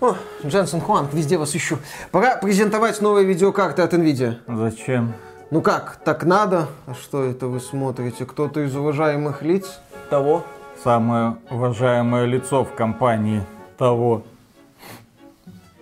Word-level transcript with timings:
О, 0.00 0.14
Дженсен 0.46 0.80
Хуанг, 0.80 1.12
везде 1.12 1.38
вас 1.38 1.54
ищу. 1.56 1.78
Пора 2.12 2.36
презентовать 2.36 3.00
новые 3.00 3.26
видеокарты 3.26 3.82
от 3.82 3.92
NVIDIA. 3.94 4.36
Зачем? 4.46 5.14
Ну 5.50 5.60
как, 5.60 5.96
так 6.04 6.24
надо? 6.24 6.68
А 6.86 6.94
что 6.94 7.24
это 7.24 7.46
вы 7.48 7.58
смотрите? 7.58 8.24
Кто-то 8.24 8.60
из 8.60 8.76
уважаемых 8.76 9.42
лиц? 9.42 9.80
Того? 10.10 10.44
Самое 10.84 11.36
уважаемое 11.50 12.26
лицо 12.26 12.64
в 12.64 12.74
компании 12.74 13.42
того. 13.76 14.22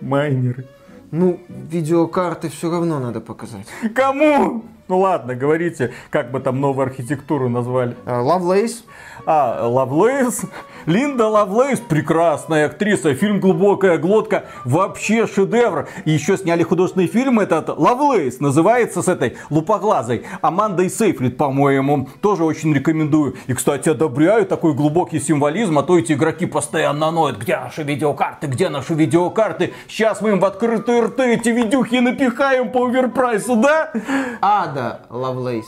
Майнеры. 0.01 0.65
Ну, 1.11 1.39
видеокарты 1.47 2.49
все 2.49 2.71
равно 2.71 2.99
надо 2.99 3.21
показать. 3.21 3.67
Кому? 3.93 4.63
Ну 4.87 4.99
ладно, 4.99 5.35
говорите, 5.35 5.93
как 6.09 6.31
бы 6.31 6.39
там 6.39 6.61
новую 6.61 6.87
архитектуру 6.87 7.49
назвали. 7.49 7.95
Лавлейс. 8.05 8.85
А, 9.25 9.67
Лавлейс? 9.67 10.43
Линда 10.87 11.27
Лавлейс, 11.27 11.81
прекрасная 11.81 12.67
актриса, 12.67 13.13
фильм 13.13 13.41
«Глубокая 13.41 13.97
глотка», 13.97 14.45
вообще 14.63 15.27
шедевр. 15.27 15.89
И 16.05 16.11
еще 16.11 16.37
сняли 16.37 16.63
художественный 16.63 17.07
фильм 17.07 17.41
этот 17.41 17.67
Лавлейс, 17.77 18.39
называется 18.39 19.01
с 19.01 19.09
этой 19.09 19.35
лупоглазой. 19.49 20.23
Амандой 20.41 20.89
Сейфрид, 20.89 21.35
по-моему, 21.35 22.07
тоже 22.21 22.45
очень 22.45 22.73
рекомендую. 22.73 23.35
И, 23.47 23.53
кстати, 23.53 23.89
одобряю 23.89 24.45
такой 24.45 24.73
глубокий 24.73 25.19
символизм, 25.19 25.77
а 25.77 25.83
то 25.83 25.99
эти 25.99 26.13
игроки 26.13 26.45
постоянно 26.45 27.11
ноют, 27.11 27.37
где 27.37 27.57
наши 27.57 27.83
видеокарты, 27.83 28.47
где 28.47 28.69
наши 28.69 28.93
видеокарты. 28.93 29.73
Сейчас 29.89 30.21
мы 30.21 30.29
им 30.29 30.39
в 30.39 30.45
открытые 30.45 31.01
рты 31.01 31.33
эти 31.33 31.49
видюхи 31.49 31.95
напихаем 31.95 32.71
по 32.71 32.87
overprice 32.87 33.44
у, 33.44 33.57
да? 33.57 33.91
Ада 34.39 35.01
Лавлейс. 35.09 35.65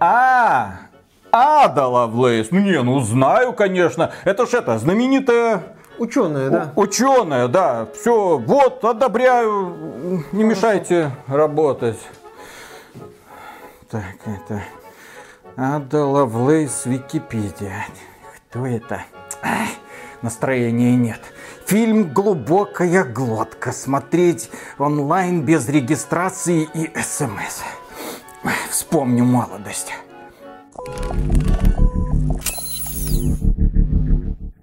А, 0.00 0.88
Ада 1.32 1.86
Лавлейс. 1.86 2.50
Ну 2.50 2.60
не, 2.60 2.80
ну 2.82 3.00
знаю, 3.00 3.54
конечно. 3.54 4.12
Это 4.24 4.46
ж 4.46 4.54
это, 4.54 4.78
знаменитая 4.78 5.62
Ученая, 5.98 6.50
да? 6.50 6.72
Ученая, 6.74 7.48
да. 7.48 7.86
Все, 7.94 8.38
вот, 8.38 8.84
одобряю. 8.84 10.24
Не 10.32 10.44
мешайте 10.44 11.10
работать. 11.26 11.98
Так, 13.90 14.02
это... 14.24 14.62
Ада 15.56 16.04
Лавлейс 16.04 16.86
Википедия. 16.86 17.86
Кто 18.50 18.66
это? 18.66 19.04
Ай, 19.42 19.68
настроения 20.22 20.96
нет. 20.96 21.20
Фильм 21.66 22.12
«Глубокая 22.12 23.04
глотка». 23.04 23.70
Смотреть 23.70 24.50
онлайн 24.78 25.42
без 25.42 25.68
регистрации 25.68 26.68
и 26.74 26.90
смс. 27.00 27.62
Вспомню 28.70 29.24
молодость. 29.24 29.92
Thank 30.84 31.46
you. 31.46 31.51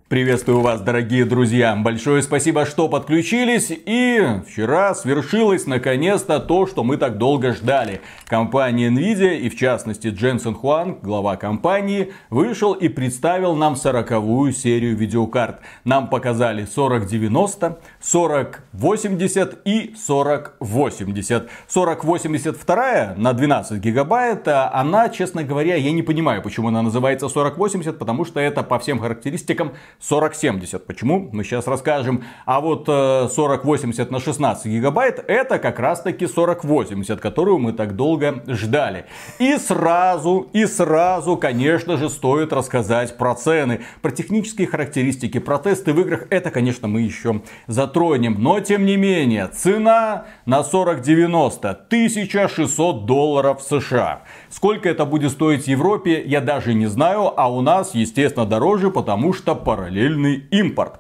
Приветствую 0.10 0.62
вас, 0.62 0.82
дорогие 0.82 1.24
друзья. 1.24 1.76
Большое 1.76 2.24
спасибо, 2.24 2.66
что 2.66 2.90
подключились. 2.90 3.68
И 3.70 4.20
вчера 4.48 4.96
свершилось 4.96 5.68
наконец-то 5.68 6.40
то, 6.40 6.66
что 6.66 6.84
мы 6.84 6.98
так 6.98 7.20
долго 7.20 7.54
ждали. 7.54 8.02
Компания 8.26 8.90
Nvidia 8.90 9.38
и 9.38 9.50
в 9.50 9.56
частности 9.56 10.08
Дженсен 10.08 10.56
Хуанг, 10.56 11.04
глава 11.04 11.36
компании, 11.36 12.12
вышел 12.32 12.74
и 12.74 12.88
представил 12.88 13.56
нам 13.56 13.76
40-вую 13.76 14.52
серию 14.52 14.98
видеокарт. 14.98 15.60
Нам 15.84 16.10
показали 16.10 16.66
4090, 16.66 17.78
4080 18.02 19.62
и 19.64 19.94
4080. 20.08 21.50
4082 21.72 23.14
на 23.16 23.34
12 23.34 23.80
гигабайт, 23.80 24.48
а 24.48 24.72
она, 24.74 25.10
честно 25.10 25.44
говоря, 25.44 25.76
я 25.76 25.92
не 25.92 26.02
понимаю, 26.02 26.42
почему 26.42 26.70
она 26.70 26.82
называется 26.82 27.30
4080, 27.30 28.00
потому 28.00 28.26
что 28.26 28.40
это 28.40 28.64
по 28.64 28.80
всем 28.80 28.98
характеристикам 28.98 29.74
4070. 30.00 30.86
Почему? 30.86 31.30
Мы 31.32 31.44
сейчас 31.44 31.68
расскажем. 31.68 32.24
А 32.46 32.62
вот 32.62 32.86
4080 32.86 34.12
на 34.12 34.20
16 34.20 34.66
гигабайт 34.66 35.24
это 35.28 35.60
как 35.60 35.80
раз 35.80 36.02
таки 36.02 36.28
4080, 36.28 37.20
которую 37.20 37.60
мы 37.60 37.74
так 37.74 37.96
долго 37.96 38.44
ждали. 38.48 39.06
И 39.40 39.58
сразу, 39.58 40.50
и 40.54 40.66
сразу, 40.66 41.36
конечно 41.38 41.98
же, 41.98 42.10
стоит 42.10 42.54
рассказать 42.54 43.18
про 43.18 43.36
цены, 43.36 43.82
про 44.02 44.12
технические 44.12 44.68
характеристики, 44.68 45.40
про 45.40 45.58
тесты 45.58 45.94
в 45.94 46.00
играх. 46.00 46.28
Это, 46.30 46.50
конечно, 46.52 46.88
мы 46.88 47.02
еще 47.02 47.42
затронем. 47.68 48.38
Но, 48.40 48.60
тем 48.62 48.86
не 48.86 48.96
менее, 48.96 49.48
цена 49.48 50.26
на 50.46 50.64
4090 50.64 51.70
1600 51.70 53.06
долларов 53.06 53.62
США. 53.62 54.24
Сколько 54.50 54.90
это 54.90 55.06
будет 55.06 55.32
стоить 55.32 55.68
Европе, 55.68 56.24
я 56.26 56.42
даже 56.42 56.74
не 56.74 56.88
знаю, 56.88 57.32
а 57.40 57.52
у 57.52 57.62
нас, 57.62 57.94
естественно, 57.94 58.46
дороже, 58.46 58.90
потому 58.90 59.32
что 59.32 59.56
параллельный 59.56 60.44
импорт. 60.50 61.00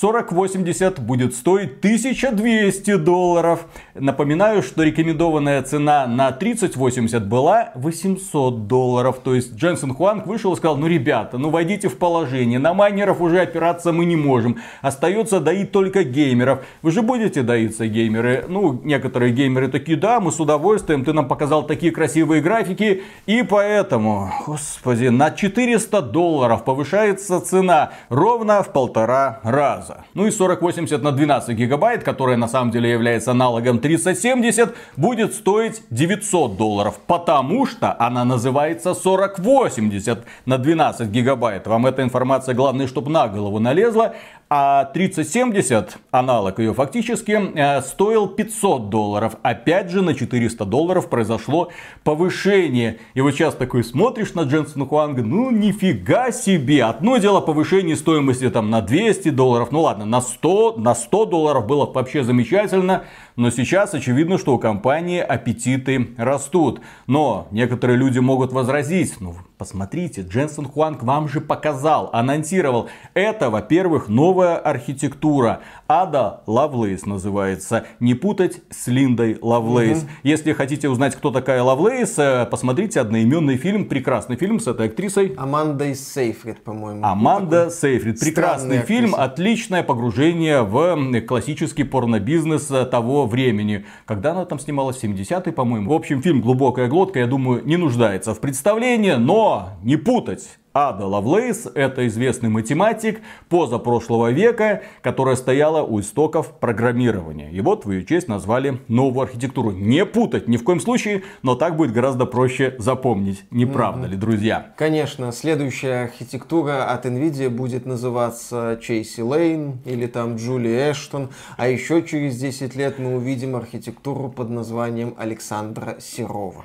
4080 0.00 0.98
будет 0.98 1.34
стоить 1.36 1.78
1200 1.78 2.96
долларов. 2.96 3.66
Напоминаю, 3.94 4.62
что 4.62 4.82
рекомендованная 4.82 5.62
цена 5.62 6.06
на 6.06 6.32
3080 6.32 7.26
была 7.28 7.70
800 7.76 8.66
долларов. 8.66 9.20
То 9.22 9.34
есть 9.34 9.54
Дженсен 9.54 9.94
Хуанг 9.94 10.26
вышел 10.26 10.52
и 10.52 10.56
сказал, 10.56 10.76
ну 10.76 10.88
ребята, 10.88 11.38
ну 11.38 11.50
войдите 11.50 11.88
в 11.88 11.96
положение. 11.96 12.58
На 12.58 12.74
майнеров 12.74 13.20
уже 13.20 13.40
опираться 13.40 13.92
мы 13.92 14.04
не 14.04 14.16
можем. 14.16 14.58
Остается 14.82 15.38
доить 15.38 15.70
только 15.70 16.02
геймеров. 16.02 16.64
Вы 16.82 16.90
же 16.90 17.02
будете 17.02 17.42
доиться 17.42 17.86
геймеры? 17.86 18.46
Ну, 18.48 18.80
некоторые 18.82 19.32
геймеры 19.32 19.68
такие, 19.68 19.96
да, 19.96 20.18
мы 20.18 20.32
с 20.32 20.40
удовольствием. 20.40 21.04
Ты 21.04 21.12
нам 21.12 21.28
показал 21.28 21.66
такие 21.66 21.92
красивые 21.92 22.42
графики. 22.42 23.04
И 23.26 23.42
поэтому, 23.42 24.32
господи, 24.44 25.06
на 25.06 25.30
400 25.30 26.02
долларов 26.02 26.64
повышается 26.64 27.40
цена 27.40 27.92
ровно 28.08 28.62
в 28.64 28.72
полтора 28.72 29.40
раза 29.44 29.83
раза. 29.84 30.04
Ну 30.14 30.26
и 30.26 30.30
4080 30.30 31.02
на 31.02 31.12
12 31.12 31.56
гигабайт, 31.56 32.02
которая 32.02 32.36
на 32.36 32.48
самом 32.48 32.70
деле 32.70 32.90
является 32.90 33.30
аналогом 33.30 33.78
3070, 33.78 34.74
будет 34.96 35.34
стоить 35.34 35.82
900 35.90 36.56
долларов, 36.56 36.98
потому 37.06 37.66
что 37.66 37.94
она 37.98 38.24
называется 38.24 38.94
4080 38.94 40.24
на 40.46 40.58
12 40.58 41.08
гигабайт. 41.08 41.66
Вам 41.66 41.86
эта 41.86 42.02
информация 42.02 42.54
главное, 42.54 42.86
чтобы 42.86 43.10
на 43.10 43.28
голову 43.28 43.58
налезла. 43.58 44.14
А 44.56 44.84
3070, 44.84 45.98
аналог 46.12 46.60
ее 46.60 46.74
фактически, 46.74 47.32
э, 47.32 47.82
стоил 47.82 48.28
500 48.28 48.88
долларов. 48.88 49.34
Опять 49.42 49.90
же, 49.90 50.00
на 50.00 50.14
400 50.14 50.64
долларов 50.64 51.10
произошло 51.10 51.72
повышение. 52.04 53.00
И 53.14 53.20
вот 53.20 53.32
сейчас 53.32 53.56
такой 53.56 53.82
смотришь 53.82 54.34
на 54.34 54.42
Дженсона 54.42 54.86
Хуанга, 54.86 55.24
ну 55.24 55.50
нифига 55.50 56.30
себе. 56.30 56.84
Одно 56.84 57.16
дело 57.16 57.40
повышение 57.40 57.96
стоимости 57.96 58.48
там 58.48 58.70
на 58.70 58.80
200 58.80 59.30
долларов, 59.30 59.72
ну 59.72 59.80
ладно, 59.80 60.04
на 60.04 60.20
100, 60.20 60.76
на 60.78 60.94
100 60.94 61.24
долларов 61.24 61.66
было 61.66 61.84
вообще 61.86 62.22
замечательно. 62.22 63.06
Но 63.36 63.50
сейчас 63.50 63.94
очевидно, 63.94 64.38
что 64.38 64.54
у 64.54 64.58
компании 64.58 65.18
аппетиты 65.20 66.10
растут. 66.16 66.80
Но 67.08 67.48
некоторые 67.50 67.96
люди 67.96 68.20
могут 68.20 68.52
возразить, 68.52 69.20
ну 69.20 69.34
посмотрите, 69.58 70.22
Дженсен 70.22 70.66
Хуанг 70.66 71.02
вам 71.02 71.28
же 71.28 71.40
показал, 71.40 72.10
анонсировал. 72.12 72.88
Это, 73.14 73.50
во-первых, 73.50 74.08
новая 74.08 74.56
архитектура. 74.56 75.60
Ада 75.88 76.42
Лавлейс 76.46 77.06
называется. 77.06 77.86
Не 77.98 78.14
путать 78.14 78.60
с 78.70 78.88
Линдой 78.88 79.38
Лавлейс. 79.40 79.98
Угу. 80.02 80.08
Если 80.22 80.52
хотите 80.52 80.88
узнать, 80.88 81.16
кто 81.16 81.30
такая 81.30 81.62
Лавлейс, 81.62 82.18
э, 82.18 82.46
посмотрите 82.50 83.00
одноименный 83.00 83.56
фильм, 83.56 83.86
прекрасный 83.86 84.36
фильм 84.36 84.60
с 84.60 84.66
этой 84.66 84.86
актрисой. 84.88 85.34
Амандой 85.36 85.94
Сейфрид, 85.94 86.62
по-моему. 86.62 87.04
Аманда 87.04 87.70
Сейфрид. 87.70 88.20
Прекрасный 88.20 88.80
фильм, 88.80 89.14
отличное 89.14 89.82
погружение 89.82 90.62
в 90.62 91.20
классический 91.22 91.84
порнобизнес 91.84 92.66
того 92.90 93.23
времени. 93.26 93.84
Когда 94.06 94.32
она 94.32 94.44
там 94.44 94.58
снималась, 94.58 94.96
в 94.96 95.04
70-е, 95.04 95.52
по-моему. 95.52 95.90
В 95.90 95.94
общем, 95.94 96.22
фильм 96.22 96.40
«Глубокая 96.40 96.88
глотка», 96.88 97.20
я 97.20 97.26
думаю, 97.26 97.62
не 97.64 97.76
нуждается 97.76 98.34
в 98.34 98.40
представлении, 98.40 99.12
но 99.12 99.70
не 99.82 99.96
путать 99.96 100.58
Ада 100.76 101.06
Лавлейс– 101.06 101.68
это 101.76 102.04
известный 102.08 102.48
математик 102.48 103.20
позапрошлого 103.48 104.32
века, 104.32 104.82
которая 105.02 105.36
стояла 105.36 105.84
у 105.84 106.00
истоков 106.00 106.58
программирования. 106.58 107.52
И 107.52 107.60
вот 107.60 107.84
в 107.84 107.92
ее 107.92 108.04
честь 108.04 108.26
назвали 108.26 108.80
новую 108.88 109.22
архитектуру. 109.22 109.70
Не 109.70 110.04
путать 110.04 110.48
ни 110.48 110.56
в 110.56 110.64
коем 110.64 110.80
случае, 110.80 111.22
но 111.42 111.54
так 111.54 111.76
будет 111.76 111.92
гораздо 111.92 112.26
проще 112.26 112.74
запомнить. 112.80 113.44
Не 113.52 113.66
правда 113.66 114.08
mm-hmm. 114.08 114.10
ли, 114.10 114.16
друзья? 114.16 114.74
Конечно, 114.76 115.30
следующая 115.30 116.06
архитектура 116.06 116.90
от 116.92 117.06
NVIDIA 117.06 117.50
будет 117.50 117.86
называться 117.86 118.76
Чейси 118.82 119.20
Лейн 119.20 119.78
или 119.84 120.08
там 120.08 120.34
Джули 120.34 120.90
Эштон. 120.90 121.30
А 121.56 121.68
еще 121.68 122.02
через 122.02 122.36
10 122.36 122.74
лет 122.74 122.98
мы 122.98 123.14
увидим 123.14 123.54
архитектуру 123.54 124.28
под 124.28 124.50
названием 124.50 125.14
Александра 125.18 125.98
Серова. 126.00 126.64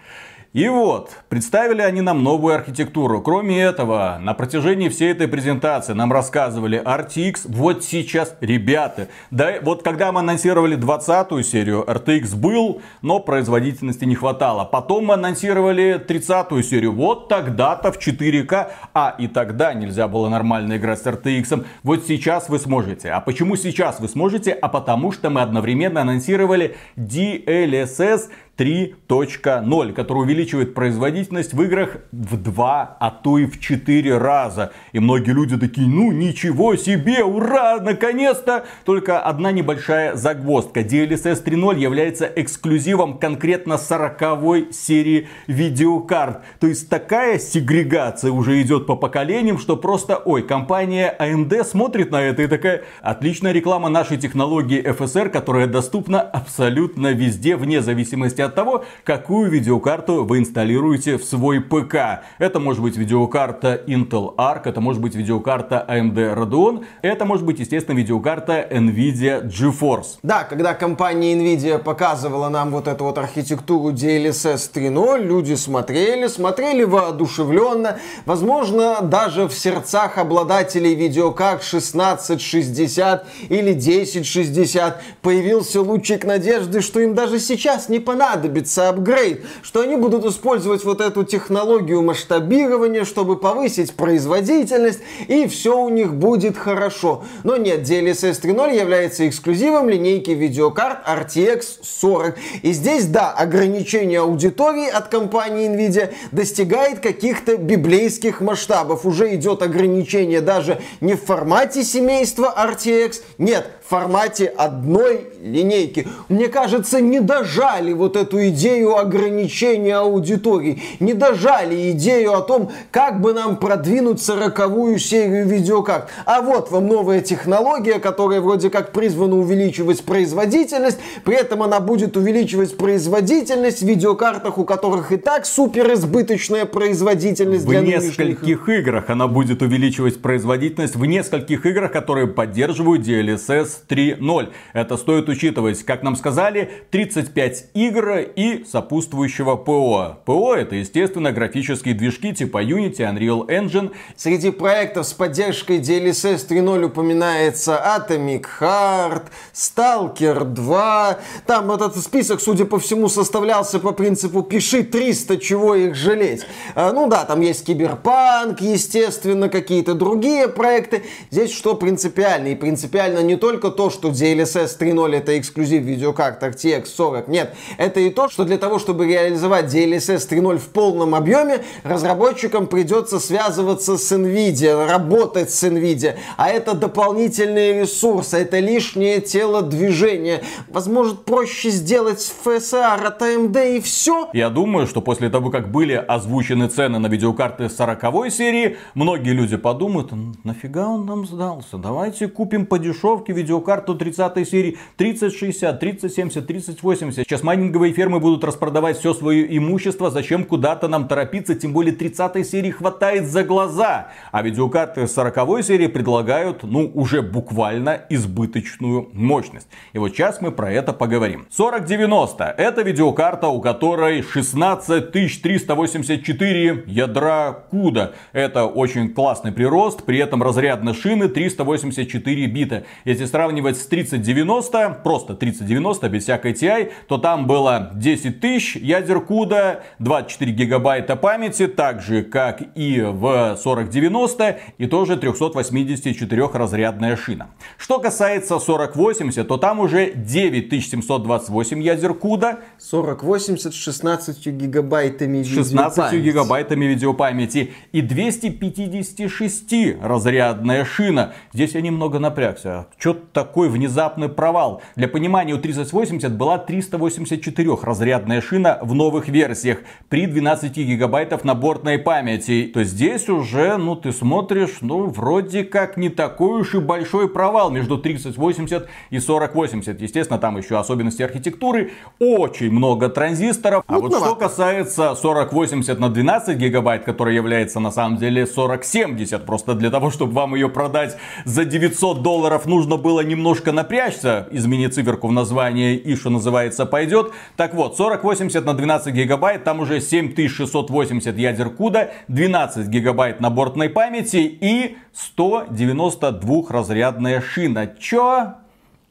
И 0.51 0.67
вот, 0.67 1.11
представили 1.29 1.83
они 1.83 2.01
нам 2.01 2.23
новую 2.23 2.55
архитектуру. 2.55 3.21
Кроме 3.21 3.61
этого, 3.61 4.17
на 4.19 4.33
протяжении 4.33 4.89
всей 4.89 5.11
этой 5.11 5.27
презентации 5.27 5.93
нам 5.93 6.11
рассказывали 6.11 6.81
RTX. 6.83 7.41
Вот 7.45 7.83
сейчас, 7.83 8.35
ребята, 8.41 9.09
да, 9.29 9.59
вот 9.61 9.83
когда 9.83 10.11
мы 10.11 10.21
анонсировали 10.21 10.73
20 10.73 11.45
серию, 11.45 11.85
RTX 11.87 12.35
был, 12.35 12.81
но 13.03 13.19
производительности 13.19 14.05
не 14.05 14.15
хватало. 14.15 14.65
Потом 14.65 15.05
мы 15.05 15.13
анонсировали 15.13 16.03
30 16.07 16.65
серию. 16.65 16.93
Вот 16.93 17.27
тогда-то 17.27 17.91
в 17.91 17.99
4К, 17.99 18.71
а 18.95 19.15
и 19.19 19.27
тогда 19.27 19.75
нельзя 19.75 20.07
было 20.07 20.29
нормально 20.29 20.77
играть 20.77 20.99
с 20.99 21.05
RTX. 21.05 21.63
Вот 21.83 22.07
сейчас 22.07 22.49
вы 22.49 22.57
сможете. 22.57 23.11
А 23.11 23.19
почему 23.19 23.55
сейчас 23.55 23.99
вы 23.99 24.07
сможете? 24.07 24.53
А 24.53 24.67
потому 24.67 25.11
что 25.11 25.29
мы 25.29 25.41
одновременно 25.41 26.01
анонсировали 26.01 26.75
DLSS 26.97 28.29
3.0, 28.59 29.93
который 29.93 30.23
увеличивает 30.23 30.73
производительность 30.73 31.53
в 31.53 31.61
играх 31.63 31.97
в 32.11 32.35
2, 32.35 32.97
а 32.99 33.09
то 33.11 33.37
и 33.37 33.45
в 33.45 33.57
4 33.57 34.17
раза. 34.17 34.73
И 34.91 34.99
многие 34.99 35.31
люди 35.31 35.57
такие, 35.57 35.87
ну 35.87 36.11
ничего 36.11 36.75
себе, 36.75 37.23
ура, 37.23 37.79
наконец-то! 37.79 38.65
Только 38.83 39.21
одна 39.21 39.53
небольшая 39.53 40.15
загвоздка. 40.15 40.81
DLSS 40.81 41.43
3.0 41.45 41.79
является 41.79 42.25
эксклюзивом 42.25 43.17
конкретно 43.17 43.77
40 43.77 44.73
серии 44.73 45.29
видеокарт. 45.47 46.41
То 46.59 46.67
есть 46.67 46.89
такая 46.89 47.39
сегрегация 47.39 48.31
уже 48.31 48.61
идет 48.61 48.87
по 48.87 48.97
поколениям, 48.97 49.57
что 49.57 49.77
просто, 49.77 50.17
ой, 50.17 50.43
компания 50.43 51.15
AMD 51.17 51.63
смотрит 51.63 52.11
на 52.11 52.21
это 52.21 52.41
и 52.41 52.47
такая, 52.47 52.83
отличная 53.01 53.53
реклама 53.53 53.87
нашей 53.87 54.17
технологии 54.17 54.83
FSR, 54.83 55.29
которая 55.29 55.67
доступна 55.67 56.19
абсолютно 56.21 57.13
везде, 57.13 57.55
вне 57.55 57.81
зависимости 57.81 58.41
от 58.41 58.48
от 58.49 58.55
того, 58.55 58.83
какую 59.03 59.49
видеокарту 59.49 60.25
вы 60.25 60.39
инсталируете 60.39 61.17
в 61.17 61.23
свой 61.23 61.61
ПК. 61.61 62.23
Это 62.37 62.59
может 62.59 62.81
быть 62.81 62.97
видеокарта 62.97 63.81
Intel 63.87 64.35
Arc, 64.35 64.61
это 64.65 64.81
может 64.81 65.01
быть 65.01 65.15
видеокарта 65.15 65.85
AMD 65.87 66.35
Radeon, 66.35 66.85
это 67.01 67.25
может 67.25 67.45
быть, 67.45 67.59
естественно, 67.59 67.95
видеокарта 67.95 68.67
Nvidia 68.69 69.45
GeForce. 69.45 70.17
Да, 70.23 70.43
когда 70.43 70.73
компания 70.73 71.35
Nvidia 71.35 71.79
показывала 71.79 72.49
нам 72.49 72.71
вот 72.71 72.87
эту 72.87 73.05
вот 73.05 73.17
архитектуру 73.17 73.93
DLSS 73.93 74.71
3.0, 74.73 75.23
люди 75.23 75.53
смотрели, 75.53 76.27
смотрели 76.27 76.83
воодушевленно, 76.83 77.99
возможно, 78.25 79.01
даже 79.01 79.47
в 79.47 79.53
сердцах 79.53 80.17
обладателей 80.17 80.95
видеокарт 80.95 81.61
1660 81.61 83.25
или 83.49 83.71
1060 83.71 85.01
появился 85.21 85.81
лучик 85.81 86.25
надежды, 86.25 86.81
что 86.81 86.99
им 86.99 87.13
даже 87.13 87.39
сейчас 87.39 87.89
не 87.89 87.99
понадобится 87.99 88.38
понадобится 88.39 88.89
апгрейд, 88.89 89.45
что 89.61 89.81
они 89.81 89.95
будут 89.95 90.25
использовать 90.25 90.85
вот 90.85 91.01
эту 91.01 91.23
технологию 91.23 92.01
масштабирования, 92.01 93.03
чтобы 93.03 93.35
повысить 93.37 93.93
производительность, 93.93 94.99
и 95.27 95.47
все 95.47 95.77
у 95.77 95.89
них 95.89 96.13
будет 96.13 96.57
хорошо. 96.57 97.23
Но 97.43 97.57
нет, 97.57 97.81
DLSS 97.81 98.41
3.0 98.41 98.79
является 98.79 99.27
эксклюзивом 99.27 99.89
линейки 99.89 100.31
видеокарт 100.31 101.05
RTX 101.05 101.63
40. 101.81 102.37
И 102.61 102.71
здесь, 102.71 103.07
да, 103.07 103.31
ограничение 103.31 104.21
аудитории 104.21 104.89
от 104.89 105.09
компании 105.09 105.69
Nvidia 105.69 106.13
достигает 106.31 106.99
каких-то 106.99 107.57
библейских 107.57 108.39
масштабов. 108.39 109.05
Уже 109.05 109.35
идет 109.35 109.61
ограничение 109.61 110.39
даже 110.39 110.79
не 111.01 111.15
в 111.15 111.23
формате 111.25 111.83
семейства 111.83 112.53
RTX, 112.57 113.21
нет, 113.37 113.69
в 113.89 113.91
формате 113.91 114.45
одной 114.45 115.21
линейки. 115.41 116.07
Мне 116.27 116.47
кажется, 116.47 117.01
не 117.01 117.19
дожали 117.19 117.91
вот 117.91 118.15
эту 118.15 118.49
идею 118.49 118.95
ограничения 118.95 119.97
аудитории, 119.97 120.79
не 120.99 121.15
дожали 121.15 121.89
идею 121.91 122.35
о 122.35 122.41
том, 122.41 122.71
как 122.91 123.19
бы 123.19 123.33
нам 123.33 123.57
продвинуть 123.57 124.21
сороковую 124.21 124.99
серию 124.99 125.47
видеокарт. 125.47 126.07
А 126.25 126.43
вот 126.43 126.69
вам 126.69 126.87
новая 126.87 127.21
технология, 127.21 127.97
которая 127.97 128.41
вроде 128.41 128.69
как 128.69 128.91
призвана 128.91 129.37
увеличивать 129.37 130.03
производительность, 130.03 130.99
при 131.23 131.37
этом 131.37 131.63
она 131.63 131.79
будет 131.79 132.15
увеличивать 132.15 132.77
производительность 132.77 133.81
в 133.81 133.87
видеокартах, 133.87 134.59
у 134.59 134.65
которых 134.65 135.11
и 135.11 135.17
так 135.17 135.47
супер 135.47 135.91
избыточная 135.93 136.65
производительность 136.65 137.65
в 137.65 137.69
для 137.69 137.81
нескольких 137.81 138.69
играх 138.69 139.09
она 139.09 139.27
будет 139.27 139.63
увеличивать 139.63 140.21
производительность 140.21 140.95
в 140.95 141.03
нескольких 141.05 141.65
играх, 141.65 141.91
которые 141.91 142.27
поддерживают 142.27 143.01
DLSS 143.07 143.78
3.0. 143.87 144.49
Это 144.73 144.97
стоит 144.97 145.29
учитывать, 145.29 145.83
как 145.83 146.03
нам 146.03 146.15
сказали, 146.15 146.71
35 146.91 147.65
игр 147.73 148.17
и 148.35 148.63
сопутствующего 148.65 149.55
ПО. 149.55 150.17
ПО 150.25 150.55
это, 150.55 150.75
естественно, 150.75 151.31
графические 151.31 151.93
движки 151.93 152.33
типа 152.33 152.63
Unity, 152.63 152.99
Unreal 152.99 153.47
Engine. 153.47 153.91
Среди 154.15 154.51
проектов 154.51 155.07
с 155.07 155.13
поддержкой 155.13 155.79
DLSS 155.79 156.47
3.0 156.47 156.85
упоминается 156.85 157.81
Atomic 157.97 158.45
Heart, 158.59 159.23
Stalker 159.53 160.43
2. 160.45 161.19
Там 161.45 161.71
этот 161.71 161.97
список, 161.97 162.41
судя 162.41 162.65
по 162.65 162.79
всему, 162.79 163.09
составлялся 163.09 163.79
по 163.79 163.91
принципу 163.91 164.43
«пиши 164.43 164.83
300, 164.83 165.37
чего 165.37 165.75
их 165.75 165.95
жалеть». 165.95 166.45
А, 166.75 166.91
ну 166.91 167.07
да, 167.07 167.25
там 167.25 167.41
есть 167.41 167.65
Киберпанк, 167.65 168.61
естественно, 168.61 169.49
какие-то 169.49 169.93
другие 169.93 170.47
проекты. 170.47 171.03
Здесь 171.31 171.51
что 171.51 171.75
принципиально? 171.75 172.47
И 172.49 172.55
принципиально 172.55 173.19
не 173.19 173.35
только 173.35 173.68
то, 173.71 173.89
что 173.89 174.09
DLSS 174.09 174.77
3.0 174.79 175.15
это 175.15 175.37
эксклюзив 175.37 175.83
видеокарт 175.83 176.43
RTX 176.43 176.85
40. 176.85 177.27
Нет, 177.27 177.55
это 177.77 177.99
и 177.99 178.09
то, 178.09 178.29
что 178.29 178.43
для 178.43 178.57
того, 178.57 178.79
чтобы 178.79 179.07
реализовать 179.07 179.73
DLSS 179.73 180.29
3.0 180.29 180.57
в 180.57 180.69
полном 180.69 181.15
объеме, 181.15 181.63
разработчикам 181.83 182.67
придется 182.67 183.19
связываться 183.19 183.97
с 183.97 184.11
NVIDIA, 184.11 184.87
работать 184.87 185.51
с 185.51 185.63
NVIDIA. 185.63 186.15
А 186.37 186.49
это 186.49 186.73
дополнительные 186.73 187.81
ресурсы, 187.81 188.37
это 188.37 188.59
лишнее 188.59 189.21
телодвижение. 189.21 190.41
Возможно, 190.69 191.15
проще 191.15 191.69
сделать 191.69 192.33
FSR 192.45 193.05
от 193.05 193.21
AMD 193.21 193.77
и 193.77 193.79
все. 193.81 194.29
Я 194.33 194.49
думаю, 194.49 194.87
что 194.87 195.01
после 195.01 195.29
того, 195.29 195.49
как 195.49 195.71
были 195.71 195.93
озвучены 195.93 196.67
цены 196.67 196.99
на 196.99 197.07
видеокарты 197.07 197.69
40 197.69 198.31
серии, 198.31 198.77
многие 198.93 199.31
люди 199.31 199.57
подумают, 199.57 200.11
нафига 200.43 200.87
он 200.87 201.05
нам 201.05 201.25
сдался? 201.25 201.77
Давайте 201.77 202.27
купим 202.27 202.65
по 202.65 202.79
дешевке 202.79 203.33
видеокарту 203.59 203.95
30 203.95 204.47
серии 204.47 204.77
3060, 204.97 205.79
3070, 205.79 206.47
3080. 206.47 207.25
Сейчас 207.25 207.43
майнинговые 207.43 207.93
фермы 207.93 208.19
будут 208.19 208.43
распродавать 208.43 208.97
все 208.97 209.13
свое 209.13 209.55
имущество, 209.57 210.09
зачем 210.09 210.43
куда-то 210.43 210.87
нам 210.87 211.07
торопиться, 211.07 211.53
тем 211.55 211.73
более 211.73 211.93
30 211.93 212.47
серии 212.47 212.71
хватает 212.71 213.27
за 213.27 213.43
глаза. 213.43 214.07
А 214.31 214.41
видеокарты 214.41 215.07
40 215.07 215.63
серии 215.63 215.87
предлагают, 215.87 216.63
ну, 216.63 216.89
уже 216.93 217.21
буквально 217.21 218.01
избыточную 218.09 219.09
мощность. 219.13 219.67
И 219.93 219.99
вот 219.99 220.09
сейчас 220.09 220.41
мы 220.41 220.51
про 220.51 220.71
это 220.71 220.93
поговорим. 220.93 221.45
4090 221.55 222.55
это 222.57 222.81
видеокарта, 222.81 223.47
у 223.47 223.61
которой 223.61 224.21
16384 224.21 226.83
ядра 226.87 227.63
CUDA. 227.71 228.13
Это 228.33 228.65
очень 228.65 229.13
классный 229.13 229.51
прирост, 229.51 230.03
при 230.03 230.19
этом 230.19 230.43
разряд 230.43 230.83
на 230.83 230.93
шины 230.93 231.27
384 231.27 232.47
бита. 232.47 232.83
Если 233.05 233.25
сравнивать 233.25 233.48
с 233.49 233.87
3090, 233.87 235.01
просто 235.03 235.35
3090 235.35 236.09
без 236.09 236.23
всякой 236.23 236.53
TI, 236.53 236.91
то 237.07 237.17
там 237.17 237.47
было 237.47 237.91
10 237.95 238.39
тысяч 238.39 238.75
ядер 238.75 239.17
CUDA, 239.17 239.81
24 239.99 240.51
гигабайта 240.51 241.15
памяти, 241.15 241.67
так 241.67 242.01
же 242.01 242.23
как 242.23 242.61
и 242.75 243.01
в 243.01 243.57
4090 243.61 244.59
и 244.77 244.87
тоже 244.87 245.17
384 245.17 246.49
разрядная 246.53 247.15
шина. 247.15 247.49
Что 247.77 247.99
касается 247.99 248.59
4080, 248.59 249.47
то 249.47 249.57
там 249.57 249.79
уже 249.79 250.13
9728 250.13 251.81
ядер 251.81 252.11
CUDA. 252.11 252.59
4080 252.79 253.73
с 253.73 253.75
16 253.75 254.47
гигабайтами 254.47 255.43
16 255.43 256.21
гигабайтами 256.21 256.85
видеопамяти 256.85 257.73
и 257.91 258.01
256 258.01 259.97
разрядная 260.01 260.85
шина. 260.85 261.33
Здесь 261.53 261.73
я 261.73 261.81
немного 261.81 262.19
напрягся. 262.19 262.87
Что 262.97 263.13
такой 263.33 263.69
внезапный 263.69 264.29
провал? 264.29 264.81
Для 264.95 265.07
понимания, 265.07 265.53
у 265.53 265.57
3080 265.57 266.35
была 266.35 266.57
384 266.57 267.77
разрядная 267.81 268.41
шина 268.41 268.79
в 268.81 268.93
новых 268.93 269.27
версиях 269.27 269.79
при 270.09 270.25
12 270.25 270.75
гигабайтов 270.77 271.43
наборной 271.43 271.97
памяти. 271.97 272.69
То 272.73 272.83
здесь 272.83 273.29
уже, 273.29 273.77
ну 273.77 273.95
ты 273.95 274.11
смотришь, 274.11 274.77
ну 274.81 275.07
вроде 275.07 275.63
как 275.63 275.97
не 275.97 276.09
такой 276.09 276.61
уж 276.61 276.75
и 276.75 276.79
большой 276.79 277.29
провал 277.29 277.71
между 277.71 277.97
3080 277.97 278.87
и 279.09 279.19
4080. 279.19 280.01
Естественно, 280.01 280.39
там 280.39 280.57
еще 280.57 280.77
особенности 280.77 281.21
архитектуры, 281.21 281.91
очень 282.19 282.71
много 282.71 283.09
транзисторов. 283.09 283.83
А 283.87 283.99
вот 283.99 284.13
что 284.13 284.35
касается 284.35 285.15
4080 285.21 285.99
на 285.99 286.09
12 286.09 286.57
гигабайт, 286.57 287.03
которая 287.03 287.35
является 287.35 287.79
на 287.79 287.91
самом 287.91 288.17
деле 288.17 288.45
4070, 288.45 289.45
просто 289.45 289.73
для 289.75 289.89
того, 289.89 290.09
чтобы 290.09 290.33
вам 290.33 290.55
ее 290.55 290.69
продать 290.69 291.17
за 291.45 291.65
900 291.65 292.21
долларов, 292.21 292.65
нужно 292.65 292.97
было 292.97 293.18
было 293.19 293.27
немножко 293.27 293.71
напрячься, 293.71 294.47
измени 294.51 294.87
циферку 294.87 295.27
в 295.27 295.31
название 295.31 295.95
и, 295.95 296.15
что 296.15 296.29
называется, 296.29 296.85
пойдет. 296.85 297.31
Так 297.57 297.73
вот, 297.73 297.97
4080 297.97 298.65
на 298.65 298.73
12 298.73 299.13
гигабайт, 299.13 299.63
там 299.63 299.81
уже 299.81 299.99
7680 299.99 301.37
ядер 301.37 301.67
CUDA, 301.67 302.11
12 302.29 302.87
гигабайт 302.87 303.41
наборной 303.41 303.89
памяти 303.89 304.57
и 304.61 304.97
192 305.13 306.63
разрядная 306.69 307.41
шина. 307.41 307.87
Чё? 307.99 308.53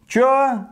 Чё? 0.07 0.67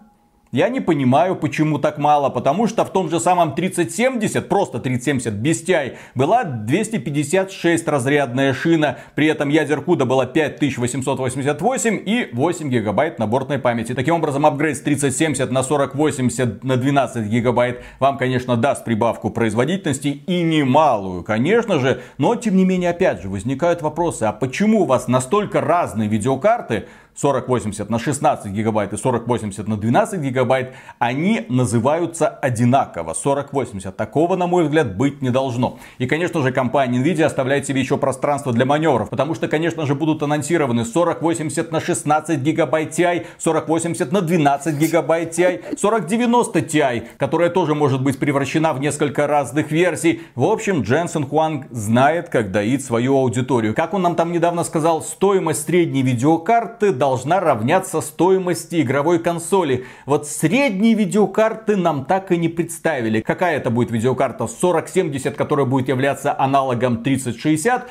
Я 0.52 0.68
не 0.68 0.80
понимаю, 0.80 1.34
почему 1.34 1.78
так 1.78 1.98
мало, 1.98 2.28
потому 2.28 2.68
что 2.68 2.84
в 2.84 2.92
том 2.92 3.10
же 3.10 3.18
самом 3.18 3.56
3070, 3.56 4.48
просто 4.48 4.78
3070 4.78 5.34
без 5.34 5.62
TI, 5.62 5.96
была 6.14 6.44
256 6.44 7.88
разрядная 7.88 8.54
шина, 8.54 8.98
при 9.16 9.26
этом 9.26 9.48
ядер 9.48 9.80
CUDA 9.80 10.04
была 10.04 10.24
5888 10.24 12.02
и 12.06 12.28
8 12.32 12.70
гигабайт 12.70 13.18
наборной 13.18 13.58
памяти. 13.58 13.92
Таким 13.94 14.14
образом, 14.14 14.46
апгрейд 14.46 14.76
с 14.76 14.80
3070 14.82 15.50
на 15.50 15.64
4080 15.64 16.62
на 16.62 16.76
12 16.76 17.26
гигабайт 17.26 17.82
вам, 17.98 18.16
конечно, 18.16 18.56
даст 18.56 18.84
прибавку 18.84 19.30
производительности 19.30 20.22
и 20.26 20.42
немалую, 20.42 21.24
конечно 21.24 21.80
же, 21.80 22.02
но 22.18 22.36
тем 22.36 22.56
не 22.56 22.64
менее, 22.64 22.90
опять 22.90 23.20
же, 23.20 23.28
возникают 23.28 23.82
вопросы, 23.82 24.22
а 24.22 24.32
почему 24.32 24.82
у 24.82 24.84
вас 24.84 25.08
настолько 25.08 25.60
разные 25.60 26.08
видеокарты, 26.08 26.86
4080 27.20 27.88
на 27.90 27.98
16 27.98 28.52
гигабайт 28.52 28.92
и 28.92 28.96
4080 28.96 29.66
на 29.66 29.76
12 29.76 30.20
гигабайт, 30.20 30.74
они 30.98 31.46
называются 31.48 32.28
одинаково. 32.28 33.14
4080. 33.14 33.96
Такого, 33.96 34.36
на 34.36 34.46
мой 34.46 34.64
взгляд, 34.64 34.96
быть 34.96 35.22
не 35.22 35.30
должно. 35.30 35.78
И, 35.98 36.06
конечно 36.06 36.42
же, 36.42 36.52
компания 36.52 36.98
Nvidia 37.02 37.24
оставляет 37.24 37.66
себе 37.66 37.80
еще 37.80 37.96
пространство 37.96 38.52
для 38.52 38.66
маневров. 38.66 39.08
Потому 39.08 39.34
что, 39.34 39.48
конечно 39.48 39.86
же, 39.86 39.94
будут 39.94 40.22
анонсированы 40.22 40.84
4080 40.84 41.72
на 41.72 41.80
16 41.80 42.40
гигабайт 42.40 42.98
Ti, 42.98 43.26
4080 43.42 44.12
на 44.12 44.20
12 44.20 44.78
гигабайт 44.78 45.38
Ti, 45.38 45.76
4090 45.80 46.58
Ti, 46.60 47.04
которая 47.16 47.50
тоже 47.50 47.74
может 47.74 48.02
быть 48.02 48.18
превращена 48.18 48.74
в 48.74 48.80
несколько 48.80 49.26
разных 49.26 49.70
версий. 49.70 50.22
В 50.34 50.44
общем, 50.44 50.82
Дженсен 50.82 51.26
Хуанг 51.26 51.66
знает, 51.70 52.28
как 52.28 52.52
доить 52.52 52.84
свою 52.84 53.16
аудиторию. 53.16 53.74
Как 53.74 53.94
он 53.94 54.02
нам 54.02 54.16
там 54.16 54.32
недавно 54.32 54.64
сказал, 54.64 55.02
стоимость 55.02 55.64
средней 55.66 56.02
видеокарты 56.02 56.92
должна 56.92 57.05
равняться 57.40 58.00
стоимости 58.00 58.82
игровой 58.82 59.18
консоли. 59.18 59.86
Вот 60.06 60.26
средние 60.26 60.94
видеокарты 60.94 61.76
нам 61.76 62.04
так 62.04 62.32
и 62.32 62.36
не 62.36 62.48
представили. 62.48 63.20
Какая 63.20 63.56
это 63.56 63.70
будет 63.70 63.90
видеокарта 63.90 64.46
4070, 64.48 65.36
которая 65.36 65.66
будет 65.66 65.88
являться 65.88 66.38
аналогом 66.38 67.02
3060 67.02 67.88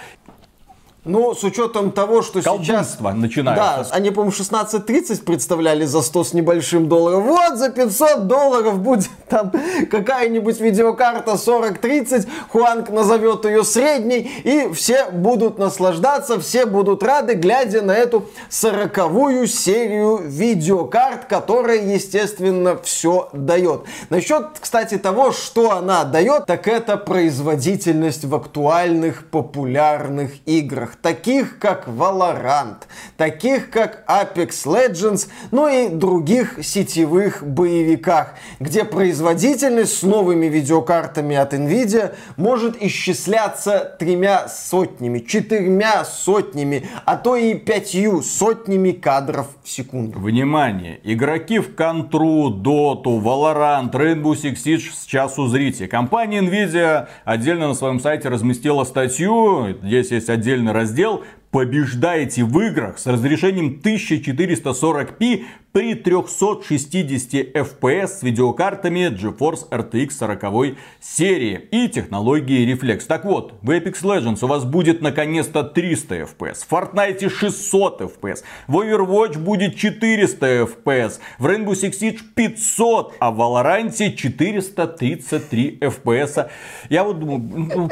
ну, 1.05 1.35
с 1.35 1.43
учетом 1.43 1.91
того, 1.91 2.23
что 2.23 2.41
сейчас... 2.41 2.99
начинается. 2.99 3.91
Да, 3.91 3.95
они, 3.95 4.09
по-моему, 4.09 4.35
16.30 4.35 5.23
представляли 5.23 5.85
за 5.85 6.01
100 6.01 6.23
с 6.23 6.33
небольшим 6.33 6.89
долларов. 6.89 7.23
Вот, 7.23 7.57
за 7.57 7.69
500 7.69 8.25
долларов 8.27 8.79
будет 8.79 9.09
там 9.29 9.51
какая-нибудь 9.91 10.59
видеокарта 10.59 11.37
4030. 11.37 12.27
Хуанг 12.49 12.89
назовет 12.89 13.45
ее 13.45 13.63
средней. 13.63 14.31
И 14.43 14.73
все 14.73 15.05
будут 15.11 15.59
наслаждаться, 15.59 16.39
все 16.39 16.65
будут 16.65 17.03
рады, 17.03 17.35
глядя 17.35 17.83
на 17.83 17.93
эту 17.93 18.25
сороковую 18.49 19.45
серию 19.45 20.17
видеокарт, 20.23 21.25
которая, 21.25 21.85
естественно, 21.85 22.77
все 22.81 23.29
дает. 23.31 23.83
Насчет, 24.09 24.47
кстати, 24.59 24.97
того, 24.97 25.31
что 25.31 25.71
она 25.71 26.03
дает, 26.03 26.47
так 26.47 26.67
это 26.67 26.97
производительность 26.97 28.25
в 28.25 28.33
актуальных 28.33 29.27
популярных 29.29 30.31
играх 30.47 30.94
таких 31.01 31.59
как 31.59 31.87
Valorant, 31.87 32.77
таких 33.17 33.69
как 33.69 34.03
Apex 34.07 34.65
Legends, 34.65 35.27
ну 35.51 35.67
и 35.67 35.89
других 35.89 36.59
сетевых 36.63 37.45
боевиках, 37.45 38.33
где 38.59 38.83
производительность 38.83 39.99
с 39.99 40.03
новыми 40.03 40.47
видеокартами 40.47 41.35
от 41.35 41.53
Nvidia 41.53 42.15
может 42.37 42.81
исчисляться 42.81 43.95
тремя 43.99 44.47
сотнями, 44.47 45.19
четырьмя 45.19 46.05
сотнями, 46.05 46.87
а 47.05 47.17
то 47.17 47.35
и 47.35 47.53
пятью 47.53 48.21
сотнями 48.21 48.91
кадров 48.91 49.47
в 49.63 49.69
секунду. 49.69 50.19
Внимание! 50.19 50.99
Игроки 51.03 51.59
в 51.59 51.75
Контру, 51.75 52.49
Доту, 52.49 53.19
Valorant, 53.19 53.91
Rainbow 53.91 54.33
Six 54.33 54.55
Siege 54.55 54.91
сейчас 54.99 55.37
узрите. 55.37 55.87
Компания 55.87 56.39
Nvidia 56.39 57.07
отдельно 57.23 57.67
на 57.67 57.73
своем 57.73 57.99
сайте 57.99 58.29
разместила 58.29 58.83
статью, 58.83 59.75
здесь 59.83 60.11
есть 60.11 60.29
отдельный 60.29 60.71
раздел 60.71 60.84
раздел 60.85 61.23
побеждаете 61.49 62.43
в 62.43 62.59
играх 62.59 62.99
с 62.99 63.07
разрешением 63.07 63.81
1440p 63.83 65.45
при 65.75 65.93
360 65.93 67.53
FPS 67.53 68.07
с 68.07 68.23
видеокартами 68.23 69.09
GeForce 69.09 69.67
RTX 69.69 70.11
40 70.11 70.77
серии 71.01 71.67
и 71.69 71.89
технологии 71.89 72.65
Reflex. 72.73 73.05
Так 73.05 73.25
вот, 73.25 73.55
в 73.61 73.69
Apex 73.71 74.01
Legends 74.03 74.37
у 74.41 74.47
вас 74.47 74.63
будет 74.63 75.01
наконец-то 75.01 75.63
300 75.63 76.15
FPS, 76.15 76.65
в 76.65 76.71
Fortnite 76.71 77.29
600 77.29 78.01
FPS, 78.01 78.43
в 78.67 78.77
Overwatch 78.77 79.37
будет 79.37 79.75
400 79.75 80.45
FPS, 80.61 81.19
в 81.39 81.45
Rainbow 81.45 81.73
Six 81.73 81.99
Siege 81.99 82.19
500, 82.33 83.15
а 83.19 83.31
в 83.31 83.41
Valorant 83.41 84.15
433 84.15 85.79
FPS. 85.81 86.49
Я 86.89 87.03
вот 87.03 87.19
думаю... 87.19 87.41
Ну, 87.75 87.89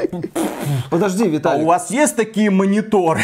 Подожди, 0.88 1.28
Виталий. 1.28 1.60
А 1.60 1.62
у 1.62 1.66
вас 1.66 1.90
есть 1.90 2.16
такие 2.16 2.48
мониторы? 2.48 3.20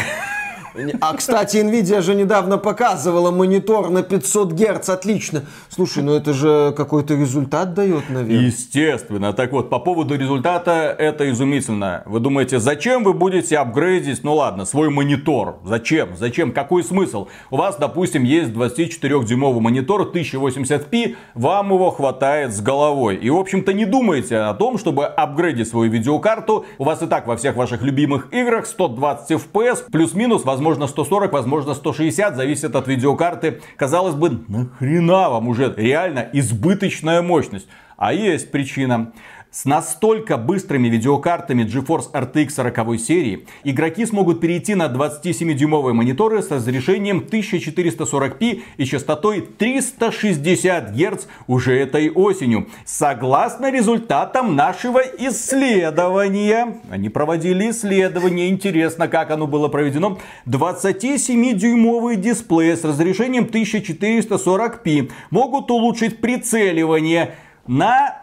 А, 1.01 1.15
кстати, 1.15 1.57
Nvidia 1.57 2.01
же 2.01 2.15
недавно 2.15 2.57
показывала 2.57 3.31
монитор 3.31 3.89
на 3.89 4.03
500 4.03 4.53
Гц. 4.53 4.89
Отлично. 4.89 5.43
Слушай, 5.69 6.03
ну 6.03 6.13
это 6.13 6.33
же 6.33 6.73
какой-то 6.75 7.15
результат 7.15 7.73
дает, 7.73 8.09
наверное. 8.09 8.45
Естественно. 8.45 9.33
Так 9.33 9.51
вот, 9.51 9.69
по 9.69 9.79
поводу 9.79 10.15
результата, 10.15 10.95
это 10.97 11.29
изумительно. 11.31 12.03
Вы 12.05 12.19
думаете, 12.19 12.59
зачем 12.59 13.03
вы 13.03 13.13
будете 13.13 13.57
апгрейдить, 13.57 14.23
ну 14.23 14.35
ладно, 14.35 14.65
свой 14.65 14.89
монитор? 14.89 15.59
Зачем? 15.65 16.15
Зачем? 16.15 16.51
Какой 16.51 16.83
смысл? 16.83 17.27
У 17.49 17.57
вас, 17.57 17.77
допустим, 17.77 18.23
есть 18.23 18.51
24-дюймовый 18.51 19.59
монитор 19.59 20.09
1080p, 20.13 21.15
вам 21.33 21.73
его 21.73 21.91
хватает 21.91 22.53
с 22.53 22.61
головой. 22.61 23.17
И, 23.17 23.29
в 23.29 23.37
общем-то, 23.37 23.73
не 23.73 23.85
думайте 23.85 24.37
о 24.37 24.53
том, 24.53 24.77
чтобы 24.77 25.05
апгрейдить 25.05 25.67
свою 25.67 25.91
видеокарту. 25.91 26.65
У 26.77 26.85
вас 26.85 27.01
и 27.01 27.07
так 27.07 27.27
во 27.27 27.35
всех 27.35 27.55
ваших 27.55 27.81
любимых 27.81 28.33
играх 28.33 28.65
120 28.65 29.31
FPS, 29.31 29.91
плюс-минус, 29.91 30.43
возможно, 30.45 30.60
возможно 30.61 30.85
140, 30.85 31.33
возможно 31.33 31.73
160, 31.73 32.35
зависит 32.35 32.75
от 32.75 32.87
видеокарты. 32.87 33.61
Казалось 33.77 34.13
бы, 34.13 34.43
нахрена 34.47 35.29
вам 35.29 35.47
уже 35.47 35.73
реально 35.75 36.29
избыточная 36.33 37.23
мощность? 37.23 37.67
А 37.97 38.13
есть 38.13 38.51
причина. 38.51 39.11
С 39.53 39.65
настолько 39.65 40.37
быстрыми 40.37 40.87
видеокартами 40.87 41.63
GeForce 41.63 42.13
RTX 42.13 42.51
40 42.51 42.97
серии 43.01 43.45
игроки 43.65 44.05
смогут 44.05 44.39
перейти 44.39 44.75
на 44.75 44.85
27-дюймовые 44.85 45.91
мониторы 45.91 46.41
с 46.41 46.49
разрешением 46.49 47.19
1440p 47.19 48.61
и 48.77 48.85
частотой 48.85 49.41
360 49.41 50.95
Гц 50.95 51.25
уже 51.47 51.77
этой 51.77 52.09
осенью. 52.09 52.69
Согласно 52.85 53.69
результатам 53.69 54.55
нашего 54.55 55.01
исследования, 55.01 56.79
они 56.89 57.09
проводили 57.09 57.71
исследование, 57.71 58.47
интересно, 58.47 59.09
как 59.09 59.31
оно 59.31 59.47
было 59.47 59.67
проведено, 59.67 60.17
27-дюймовые 60.45 62.15
дисплеи 62.15 62.75
с 62.75 62.85
разрешением 62.85 63.43
1440p 63.43 65.11
могут 65.29 65.69
улучшить 65.71 66.21
прицеливание 66.21 67.35
на 67.67 68.20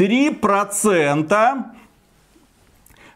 3% 0.00 1.64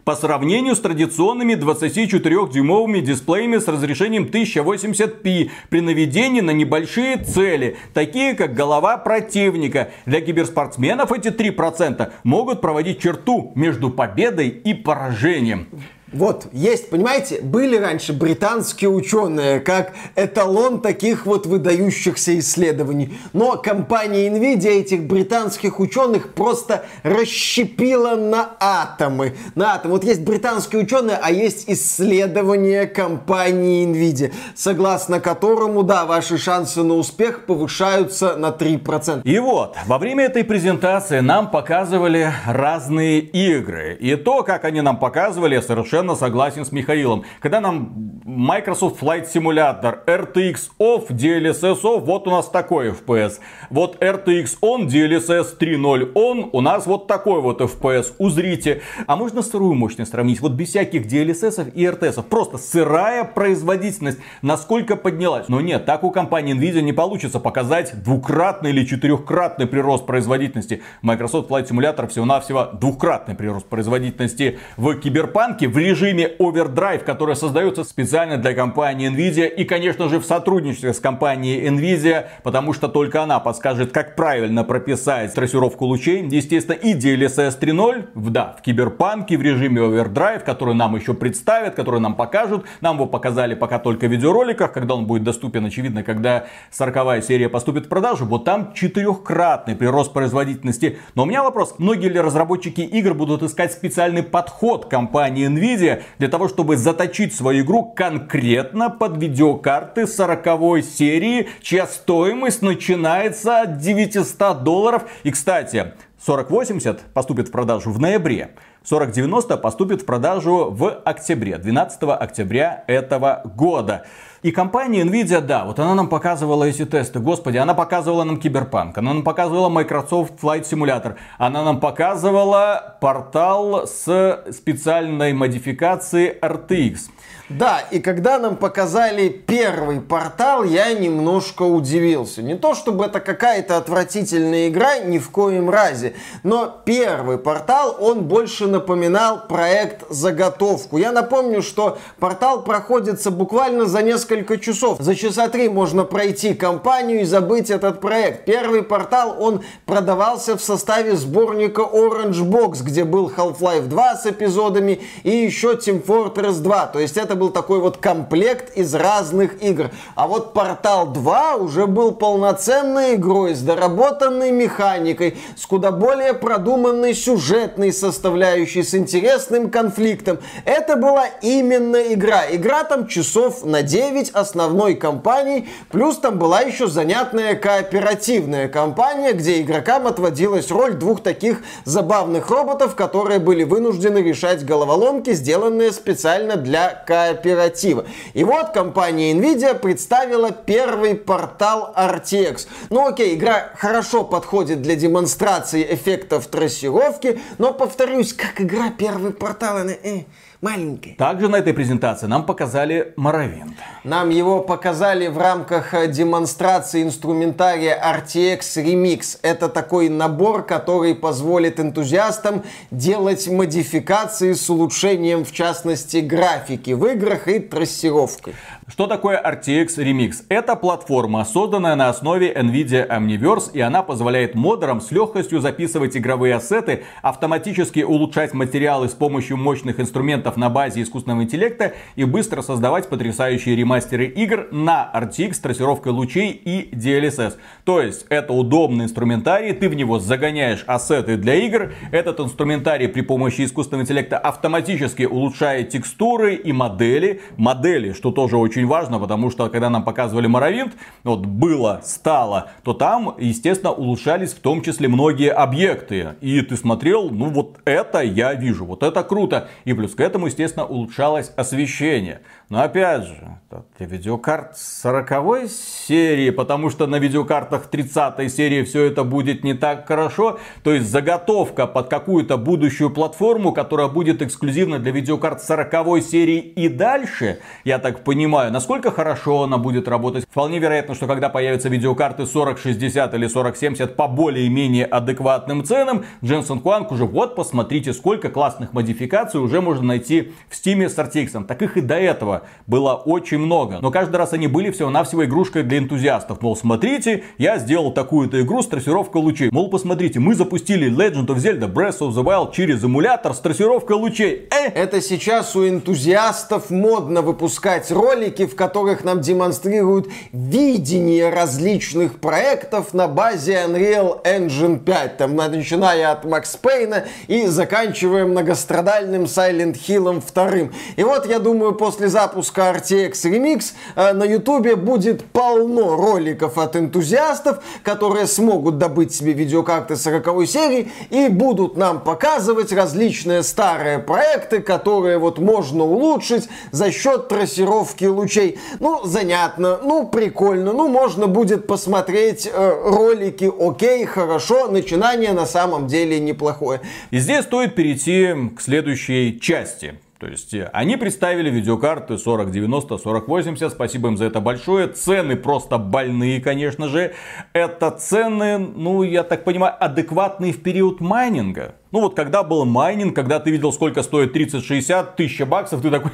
по 0.04 0.14
сравнению 0.16 0.76
с 0.76 0.80
традиционными 0.80 1.54
24-дюймовыми 1.54 3.00
дисплеями 3.00 3.56
с 3.56 3.66
разрешением 3.66 4.24
1080p 4.24 5.50
при 5.70 5.80
наведении 5.80 6.42
на 6.42 6.50
небольшие 6.50 7.16
цели, 7.16 7.78
такие 7.94 8.34
как 8.34 8.52
голова 8.52 8.98
противника. 8.98 9.92
Для 10.04 10.20
киберспортсменов 10.20 11.10
эти 11.10 11.28
3% 11.28 12.12
могут 12.22 12.60
проводить 12.60 13.00
черту 13.00 13.52
между 13.54 13.88
победой 13.88 14.48
и 14.48 14.74
поражением. 14.74 15.68
Вот, 16.14 16.47
есть, 16.52 16.90
понимаете, 16.90 17.40
были 17.42 17.76
раньше 17.76 18.12
британские 18.12 18.90
ученые, 18.90 19.61
как 19.61 19.92
эталон 20.14 20.80
таких 20.80 21.26
вот 21.26 21.47
выдающихся 21.47 22.38
исследований. 22.38 23.18
Но 23.33 23.56
компания 23.56 24.28
Nvidia 24.28 24.71
этих 24.71 25.04
британских 25.04 25.80
ученых 25.80 26.35
просто 26.35 26.85
расщепила 27.02 28.14
на 28.14 28.56
атомы. 28.61 29.35
На 29.54 29.75
атомы. 29.75 29.94
Вот 29.94 30.04
есть 30.04 30.23
британские 30.23 30.83
ученые, 30.83 31.18
а 31.21 31.30
есть 31.33 31.64
исследования 31.68 32.87
компании 32.87 33.87
Nvidia, 33.87 34.33
согласно 34.54 35.21
которому, 35.21 35.83
да, 35.83 36.04
ваши 36.04 36.38
шансы 36.38 36.83
на 36.83 36.94
успех 36.94 37.47
повышаются 37.47 38.37
на 38.37 38.49
3%. 38.49 39.23
И 39.25 39.38
вот, 39.38 39.76
во 39.87 39.99
время 39.99 40.25
этой 40.25 40.44
презентации 40.44 41.21
нам 41.21 41.50
показывали 41.50 42.33
разные 42.47 43.21
игры. 43.21 43.97
И 44.00 44.14
то, 44.16 44.42
как 44.42 44.64
они 44.64 44.80
нам 44.80 44.99
показывали, 44.99 45.61
совершенно 45.61 46.03
совершенно 46.04 46.14
согласен 46.14 46.64
с 46.64 46.73
Михаилом. 46.73 47.25
Когда 47.40 47.61
нам 47.61 48.20
Microsoft 48.25 49.02
Flight 49.02 49.26
Simulator, 49.32 50.04
RTX 50.06 50.56
off, 50.78 51.08
DLSS 51.08 51.82
off, 51.82 52.00
вот 52.00 52.26
у 52.26 52.30
нас 52.30 52.49
такой 52.49 52.90
FPS. 52.90 53.38
Вот 53.70 54.02
RTX 54.02 54.58
on, 54.62 54.87
DLSS 54.87 55.58
3.0 55.58 56.12
on, 56.12 56.50
у 56.52 56.61
нас 56.61 56.87
вот 56.87 57.06
такой 57.06 57.40
вот 57.40 57.61
FPS. 57.61 58.12
Узрите. 58.18 58.82
А 59.06 59.16
можно 59.16 59.42
сырую 59.42 59.75
мощность 59.75 60.11
сравнить? 60.11 60.40
Вот 60.40 60.52
без 60.52 60.68
всяких 60.68 61.06
DLSS 61.06 61.73
и 61.73 61.84
RTS. 61.84 62.23
Просто 62.23 62.58
сырая 62.58 63.25
производительность. 63.25 64.18
Насколько 64.42 64.96
поднялась? 64.96 65.49
Но 65.49 65.61
нет, 65.61 65.87
так 65.87 66.04
у 66.04 66.11
компании 66.11 66.54
Nvidia 66.54 66.82
не 66.82 66.92
получится 66.92 67.40
показать 67.40 68.02
двукратный 68.02 68.70
или 68.70 68.84
четырехкратный 68.84 69.66
прирост 69.66 70.06
производительности. 70.06 70.82
Microsoft 71.02 71.50
Flight 71.50 71.68
Simulator 71.68 72.08
всего-навсего 72.08 72.70
двухкратный 72.73 73.34
прирост 73.34 73.66
производительности 73.66 74.58
в 74.76 74.94
киберпанке 74.96 75.68
в 75.68 75.78
режиме 75.78 75.93
Overdrive, 75.94 77.04
который 77.04 77.36
создается 77.36 77.84
специально 77.84 78.36
для 78.36 78.54
компании 78.54 79.10
Nvidia 79.10 79.48
и, 79.48 79.64
конечно 79.64 80.08
же, 80.08 80.18
в 80.18 80.24
сотрудничестве 80.24 80.92
с 80.92 81.00
компанией 81.00 81.68
Nvidia, 81.68 82.26
потому 82.42 82.72
что 82.72 82.88
только 82.88 83.22
она 83.22 83.40
подскажет, 83.40 83.92
как 83.92 84.16
правильно 84.16 84.64
прописать 84.64 85.34
трассировку 85.34 85.84
лучей. 85.86 86.26
Естественно, 86.28 86.74
и 86.74 86.94
DLSS 86.94 87.60
3.0, 87.60 88.08
да, 88.14 88.56
в 88.58 88.62
киберпанке 88.62 89.36
в 89.36 89.42
режиме 89.42 89.82
Overdrive, 89.82 90.40
который 90.40 90.74
нам 90.74 90.96
еще 90.96 91.14
представят, 91.14 91.74
который 91.74 92.00
нам 92.00 92.14
покажут. 92.14 92.64
Нам 92.80 92.96
его 92.96 93.06
показали 93.06 93.54
пока 93.54 93.78
только 93.78 94.06
в 94.06 94.10
видеороликах, 94.10 94.72
когда 94.72 94.94
он 94.94 95.06
будет 95.06 95.22
доступен, 95.22 95.64
очевидно, 95.64 96.02
когда 96.02 96.46
40 96.72 97.24
серия 97.24 97.48
поступит 97.48 97.86
в 97.86 97.88
продажу. 97.88 98.24
Вот 98.24 98.44
там 98.44 98.72
четырехкратный 98.74 99.76
прирост 99.76 100.12
производительности. 100.12 100.98
Но 101.14 101.22
у 101.22 101.26
меня 101.26 101.42
вопрос, 101.42 101.74
многие 101.78 102.08
ли 102.08 102.20
разработчики 102.20 102.80
игр 102.80 103.14
будут 103.14 103.42
искать 103.42 103.72
специальный 103.72 104.22
подход 104.22 104.86
компании 104.86 105.48
Nvidia 105.48 105.83
для 106.18 106.28
того, 106.28 106.48
чтобы 106.48 106.76
заточить 106.76 107.34
свою 107.34 107.64
игру 107.64 107.84
конкретно 107.84 108.90
под 108.90 109.16
видеокарты 109.16 110.06
40 110.06 110.84
серии, 110.84 111.48
чья 111.60 111.86
стоимость 111.86 112.62
начинается 112.62 113.62
от 113.62 113.78
900 113.78 114.62
долларов. 114.62 115.04
И, 115.22 115.30
кстати, 115.30 115.92
4080 116.24 117.00
поступит 117.12 117.48
в 117.48 117.52
продажу 117.52 117.90
в 117.90 118.00
ноябре. 118.00 118.50
4090 118.88 119.56
поступит 119.58 120.02
в 120.02 120.04
продажу 120.04 120.70
в 120.70 120.90
октябре, 121.04 121.58
12 121.58 122.02
октября 122.02 122.84
этого 122.86 123.42
года. 123.44 124.04
И 124.44 124.52
компания 124.52 125.04
Nvidia, 125.04 125.40
да, 125.40 125.64
вот 125.64 125.78
она 125.78 125.94
нам 125.94 126.10
показывала 126.10 126.64
эти 126.64 126.84
тесты. 126.84 127.18
Господи, 127.18 127.56
она 127.56 127.72
показывала 127.72 128.24
нам 128.24 128.36
Киберпанк, 128.38 128.98
она 128.98 129.14
нам 129.14 129.22
показывала 129.22 129.70
Microsoft 129.70 130.34
Flight 130.42 130.64
Simulator, 130.64 131.14
она 131.38 131.64
нам 131.64 131.80
показывала 131.80 132.98
портал 133.00 133.86
с 133.86 134.44
специальной 134.52 135.32
модификацией 135.32 136.38
RTX. 136.42 137.08
Да, 137.50 137.80
и 137.90 137.98
когда 137.98 138.38
нам 138.38 138.56
показали 138.56 139.28
первый 139.28 140.00
портал, 140.00 140.64
я 140.64 140.94
немножко 140.94 141.62
удивился. 141.62 142.42
Не 142.42 142.54
то, 142.54 142.74
чтобы 142.74 143.04
это 143.04 143.20
какая-то 143.20 143.76
отвратительная 143.76 144.68
игра, 144.68 144.96
ни 145.00 145.18
в 145.18 145.30
коем 145.30 145.68
разе, 145.68 146.14
но 146.42 146.74
первый 146.86 147.36
портал, 147.36 147.98
он 148.00 148.22
больше 148.22 148.66
напоминал 148.66 149.46
проект 149.46 150.08
заготовку. 150.08 150.96
Я 150.96 151.12
напомню, 151.12 151.60
что 151.60 151.98
портал 152.18 152.62
проходится 152.62 153.30
буквально 153.30 153.84
за 153.84 154.00
несколько 154.00 154.56
часов. 154.56 155.00
За 155.00 155.14
часа 155.14 155.48
три 155.48 155.68
можно 155.68 156.04
пройти 156.04 156.54
кампанию 156.54 157.20
и 157.20 157.24
забыть 157.24 157.68
этот 157.68 158.00
проект. 158.00 158.46
Первый 158.46 158.82
портал, 158.82 159.36
он 159.38 159.62
продавался 159.84 160.56
в 160.56 160.62
составе 160.62 161.14
сборника 161.14 161.82
Orange 161.82 162.42
Box, 162.42 162.82
где 162.82 163.04
был 163.04 163.28
Half-Life 163.28 163.86
2 163.86 164.16
с 164.16 164.26
эпизодами 164.26 165.02
и 165.24 165.30
еще 165.30 165.74
Team 165.74 166.02
Fortress 166.02 166.60
2. 166.60 166.86
То 166.86 167.00
есть 167.00 167.18
это 167.18 167.33
это 167.34 167.40
был 167.40 167.50
такой 167.50 167.80
вот 167.80 167.96
комплект 167.96 168.76
из 168.76 168.94
разных 168.94 169.60
игр. 169.60 169.90
А 170.14 170.28
вот 170.28 170.52
Портал 170.52 171.08
2 171.08 171.56
уже 171.56 171.88
был 171.88 172.12
полноценной 172.12 173.16
игрой 173.16 173.54
с 173.56 173.60
доработанной 173.60 174.52
механикой, 174.52 175.36
с 175.56 175.66
куда 175.66 175.90
более 175.90 176.32
продуманной 176.32 177.12
сюжетной 177.12 177.92
составляющей, 177.92 178.84
с 178.84 178.94
интересным 178.94 179.68
конфликтом. 179.68 180.38
Это 180.64 180.94
была 180.94 181.26
именно 181.42 181.96
игра. 181.96 182.44
Игра 182.48 182.84
там 182.84 183.08
часов 183.08 183.64
на 183.64 183.82
9 183.82 184.30
основной 184.30 184.94
кампании, 184.94 185.68
плюс 185.90 186.18
там 186.18 186.38
была 186.38 186.60
еще 186.60 186.86
занятная 186.86 187.56
кооперативная 187.56 188.68
кампания, 188.68 189.32
где 189.32 189.60
игрокам 189.60 190.06
отводилась 190.06 190.70
роль 190.70 190.94
двух 190.94 191.20
таких 191.20 191.62
забавных 191.84 192.48
роботов, 192.48 192.94
которые 192.94 193.40
были 193.40 193.64
вынуждены 193.64 194.18
решать 194.18 194.64
головоломки, 194.64 195.32
сделанные 195.32 195.90
специально 195.90 196.54
для 196.54 196.90
кооператива 196.90 197.23
кооператива. 197.24 198.04
И 198.34 198.44
вот 198.44 198.70
компания 198.70 199.32
Nvidia 199.32 199.78
представила 199.78 200.50
первый 200.52 201.14
портал 201.14 201.94
RTX. 201.96 202.66
Ну 202.90 203.06
окей, 203.06 203.34
игра 203.34 203.72
хорошо 203.76 204.24
подходит 204.24 204.82
для 204.82 204.96
демонстрации 204.96 205.87
эффектов 205.94 206.46
трассировки, 206.46 207.40
но 207.58 207.72
повторюсь, 207.72 208.32
как 208.32 208.60
игра 208.60 208.90
первый 208.90 209.32
портал, 209.32 209.78
она... 209.78 209.92
Э, 209.92 210.22
маленькой. 210.64 211.14
Также 211.14 211.48
на 211.48 211.57
этой 211.57 211.74
презентации 211.74 212.27
нам 212.27 212.46
показали 212.46 213.12
Моровинт. 213.16 213.77
Нам 214.03 214.31
его 214.31 214.61
показали 214.61 215.29
в 215.29 215.38
рамках 215.38 215.94
э, 215.94 216.09
демонстрации 216.09 217.03
инструментария 217.03 217.96
RTX 218.03 218.61
Remix. 218.77 219.38
Это 219.42 219.68
такой 219.68 220.09
набор, 220.09 220.62
который 220.64 221.14
позволит 221.14 221.79
энтузиастам 221.79 222.62
делать 222.90 223.46
модификации 223.46 224.55
с 224.55 224.70
улучшением, 224.70 225.44
в 225.44 225.53
частности, 225.53 226.18
графики 226.18 226.92
в 226.92 227.05
играх 227.07 227.46
и 227.48 227.59
трассировкой. 227.59 228.55
Что 228.87 229.07
такое 229.07 229.40
RTX 229.42 229.96
Remix? 229.96 230.44
Это 230.48 230.77
платформа, 230.77 231.44
созданная 231.44 231.94
на 231.94 232.11
основе 232.11 232.53
NVIDIA 232.53 233.09
Omniverse, 233.09 233.70
и 233.72 233.81
она 233.81 234.03
позволяет 234.03 234.55
модерам 234.55 235.00
с 235.00 235.11
легкостью 235.11 235.61
записывать 235.61 236.16
игровые 236.16 236.55
ассеты, 236.55 237.05
автоматически 237.22 238.00
улучшать 238.00 238.53
материалы 238.53 239.09
с 239.09 239.12
помощью 239.12 239.57
мощных 239.57 240.00
инструментов 240.00 240.53
на 240.56 240.70
базе 240.70 241.02
искусственного 241.02 241.42
интеллекта 241.42 241.94
и 242.16 242.24
быстро 242.24 242.62
создавать 242.62 243.08
потрясающие 243.08 243.76
ремастеры 243.76 244.26
игр 244.26 244.68
на 244.70 245.10
RTX 245.14 245.54
с 245.54 245.58
трассировкой 245.58 246.12
лучей 246.12 246.50
и 246.50 246.94
DLSS. 246.94 247.54
То 247.84 248.00
есть 248.00 248.26
это 248.28 248.52
удобный 248.52 249.04
инструментарий, 249.04 249.72
ты 249.72 249.88
в 249.88 249.94
него 249.94 250.18
загоняешь 250.18 250.84
ассеты 250.86 251.36
для 251.36 251.54
игр, 251.54 251.92
этот 252.12 252.40
инструментарий 252.40 253.08
при 253.08 253.22
помощи 253.22 253.64
искусственного 253.64 254.02
интеллекта 254.02 254.38
автоматически 254.38 255.24
улучшает 255.24 255.90
текстуры 255.90 256.54
и 256.54 256.72
модели, 256.72 257.40
модели, 257.56 258.12
что 258.12 258.30
тоже 258.30 258.56
очень 258.56 258.86
важно, 258.86 259.18
потому 259.18 259.50
что 259.50 259.68
когда 259.68 259.90
нам 259.90 260.04
показывали 260.04 260.46
Моровинт, 260.46 260.94
вот 261.22 261.46
было, 261.46 262.00
стало, 262.04 262.70
то 262.82 262.92
там, 262.92 263.34
естественно, 263.38 263.92
улучшались 263.92 264.52
в 264.52 264.60
том 264.60 264.82
числе 264.82 265.08
многие 265.08 265.50
объекты. 265.50 266.34
И 266.40 266.60
ты 266.62 266.76
смотрел, 266.76 267.30
ну 267.30 267.46
вот 267.46 267.78
это 267.84 268.20
я 268.20 268.54
вижу, 268.54 268.84
вот 268.84 269.02
это 269.02 269.22
круто. 269.22 269.68
И 269.84 269.92
плюс 269.92 270.14
к 270.14 270.20
этому, 270.20 270.43
естественно, 270.46 270.87
улучшалось 270.87 271.52
освещение. 271.57 272.40
Но 272.74 272.82
опять 272.82 273.22
же, 273.22 273.54
для 273.98 274.06
видеокарт 274.06 274.76
40 274.76 275.68
серии, 275.68 276.50
потому 276.50 276.90
что 276.90 277.06
на 277.06 277.20
видеокартах 277.20 277.87
30 277.87 278.52
серии 278.52 278.82
все 278.82 279.04
это 279.04 279.22
будет 279.22 279.62
не 279.62 279.74
так 279.74 280.08
хорошо. 280.08 280.58
То 280.82 280.92
есть 280.92 281.08
заготовка 281.08 281.87
под 281.87 282.08
какую-то 282.08 282.56
будущую 282.56 283.10
платформу, 283.10 283.72
которая 283.72 284.08
будет 284.08 284.42
эксклюзивна 284.42 284.98
для 284.98 285.12
видеокарт 285.12 285.62
40 285.62 286.20
серии 286.24 286.58
и 286.58 286.88
дальше, 286.88 287.60
я 287.84 288.00
так 288.00 288.24
понимаю, 288.24 288.72
насколько 288.72 289.12
хорошо 289.12 289.62
она 289.62 289.78
будет 289.78 290.08
работать. 290.08 290.44
Вполне 290.44 290.80
вероятно, 290.80 291.14
что 291.14 291.28
когда 291.28 291.50
появятся 291.50 291.88
видеокарты 291.88 292.46
4060 292.46 293.34
или 293.34 293.46
4070 293.46 294.16
по 294.16 294.26
более-менее 294.26 295.04
адекватным 295.04 295.84
ценам, 295.84 296.24
Jensen 296.42 296.82
Huang 296.82 297.06
уже 297.12 297.24
вот 297.24 297.54
посмотрите, 297.54 298.12
сколько 298.12 298.50
классных 298.50 298.92
модификаций 298.92 299.60
уже 299.60 299.80
можно 299.80 300.04
найти 300.04 300.52
в 300.68 300.74
Steam 300.74 301.08
с 301.08 301.16
RTX. 301.16 301.64
Таких 301.66 301.96
и 301.96 302.00
до 302.00 302.16
этого 302.16 302.63
было 302.87 303.14
очень 303.14 303.59
много. 303.59 303.98
Но 304.00 304.11
каждый 304.11 304.37
раз 304.37 304.53
они 304.53 304.66
были 304.66 304.90
всего-навсего 304.90 305.44
игрушкой 305.44 305.83
для 305.83 305.98
энтузиастов. 305.98 306.62
Мол, 306.62 306.77
смотрите, 306.77 307.44
я 307.59 307.79
сделал 307.79 308.12
такую-то 308.12 308.61
игру 308.61 308.83
с 308.83 308.87
трассировкой 308.87 309.42
лучей. 309.42 309.70
Мол, 309.70 309.90
посмотрите, 309.90 310.40
мы 310.40 310.55
запустили 310.55 311.11
Legend 311.11 311.46
of 311.46 311.57
Zelda 311.57 311.92
Breath 311.92 312.18
of 312.20 312.31
the 312.31 312.44
Wild 312.44 312.72
через 312.72 313.03
эмулятор 313.03 313.55
с 313.55 313.59
трассировкой 313.59 314.16
лучей. 314.16 314.68
Э! 314.70 314.88
Это 314.94 315.20
сейчас 315.20 315.74
у 315.77 315.87
энтузиастов 315.88 316.90
модно 316.90 317.42
выпускать 317.42 318.11
ролики, 318.11 318.66
в 318.66 318.77
которых 318.77 319.24
нам 319.24 319.40
демонстрируют 319.40 320.29
видение 320.53 321.50
различных 321.50 322.38
проектов 322.40 323.14
на 323.14 323.29
базе 323.29 323.85
Unreal 323.87 324.42
Engine 324.44 324.98
5. 324.98 325.37
Там, 325.38 325.57
начиная 325.57 326.33
от 326.33 326.44
Макс 326.44 326.77
Пейна 326.77 327.24
и 327.48 327.66
заканчивая 327.66 328.44
многострадальным 328.46 329.44
Silent 329.44 329.96
Hill 330.07 330.42
2. 330.55 330.90
И 331.16 331.22
вот, 331.24 331.46
я 331.46 331.59
думаю, 331.59 331.94
послезавтра 331.94 332.43
запуска 332.44 332.92
RTX 332.94 333.33
Remix 333.44 333.92
на 334.16 334.44
YouTube 334.44 334.96
будет 334.96 335.44
полно 335.46 336.14
роликов 336.16 336.76
от 336.76 336.94
энтузиастов, 336.94 337.83
которые 338.02 338.46
смогут 338.46 338.98
добыть 338.98 339.35
себе 339.35 339.52
видеокарты 339.54 340.16
40 340.16 340.68
серии 340.68 341.11
и 341.30 341.48
будут 341.48 341.96
нам 341.96 342.20
показывать 342.20 342.92
различные 342.92 343.62
старые 343.62 344.18
проекты, 344.18 344.80
которые 344.80 345.38
вот 345.38 345.59
можно 345.59 346.04
улучшить 346.04 346.68
за 346.90 347.11
счет 347.11 347.48
трассировки 347.48 348.26
лучей. 348.26 348.78
Ну, 349.00 349.24
занятно, 349.24 349.98
ну, 350.04 350.26
прикольно, 350.26 350.92
ну, 350.92 351.09
можно 351.09 351.46
будет 351.46 351.87
посмотреть 351.87 352.68
э, 352.70 353.00
ролики, 353.04 353.72
окей, 353.80 354.26
хорошо, 354.26 354.88
начинание 354.88 355.52
на 355.52 355.64
самом 355.66 356.09
деле 356.09 356.40
неплохое. 356.40 357.00
И 357.30 357.38
здесь 357.38 357.64
стоит 357.64 357.94
перейти 357.94 358.54
к 358.76 358.83
следующей 358.83 359.59
части. 359.61 360.18
То 360.44 360.50
есть 360.50 360.74
э, 360.74 360.90
они 360.92 361.16
представили 361.16 361.70
видеокарты 361.70 362.37
4090, 362.37 363.16
4080, 363.16 363.90
спасибо 363.90 364.28
им 364.28 364.37
за 364.37 364.44
это 364.44 364.61
большое. 364.61 365.09
Цены 365.09 365.57
просто 365.57 365.96
больные, 365.96 366.61
конечно 366.61 367.09
же. 367.09 367.33
Это 367.72 368.11
цены, 368.11 368.76
ну, 368.76 369.22
я 369.22 369.42
так 369.42 369.64
понимаю, 369.64 369.94
адекватные 369.98 370.74
в 370.74 370.83
период 370.83 371.22
майнинга. 371.22 371.94
Ну 372.14 372.20
вот 372.20 372.37
когда 372.37 372.62
был 372.62 372.85
майнинг, 372.85 373.35
когда 373.35 373.59
ты 373.59 373.72
видел, 373.72 373.92
сколько 373.92 374.22
стоит 374.22 374.57
3060 374.57 375.35
тысяч 375.37 375.61
баксов, 375.62 376.00
ты 376.00 376.12
такой, 376.12 376.31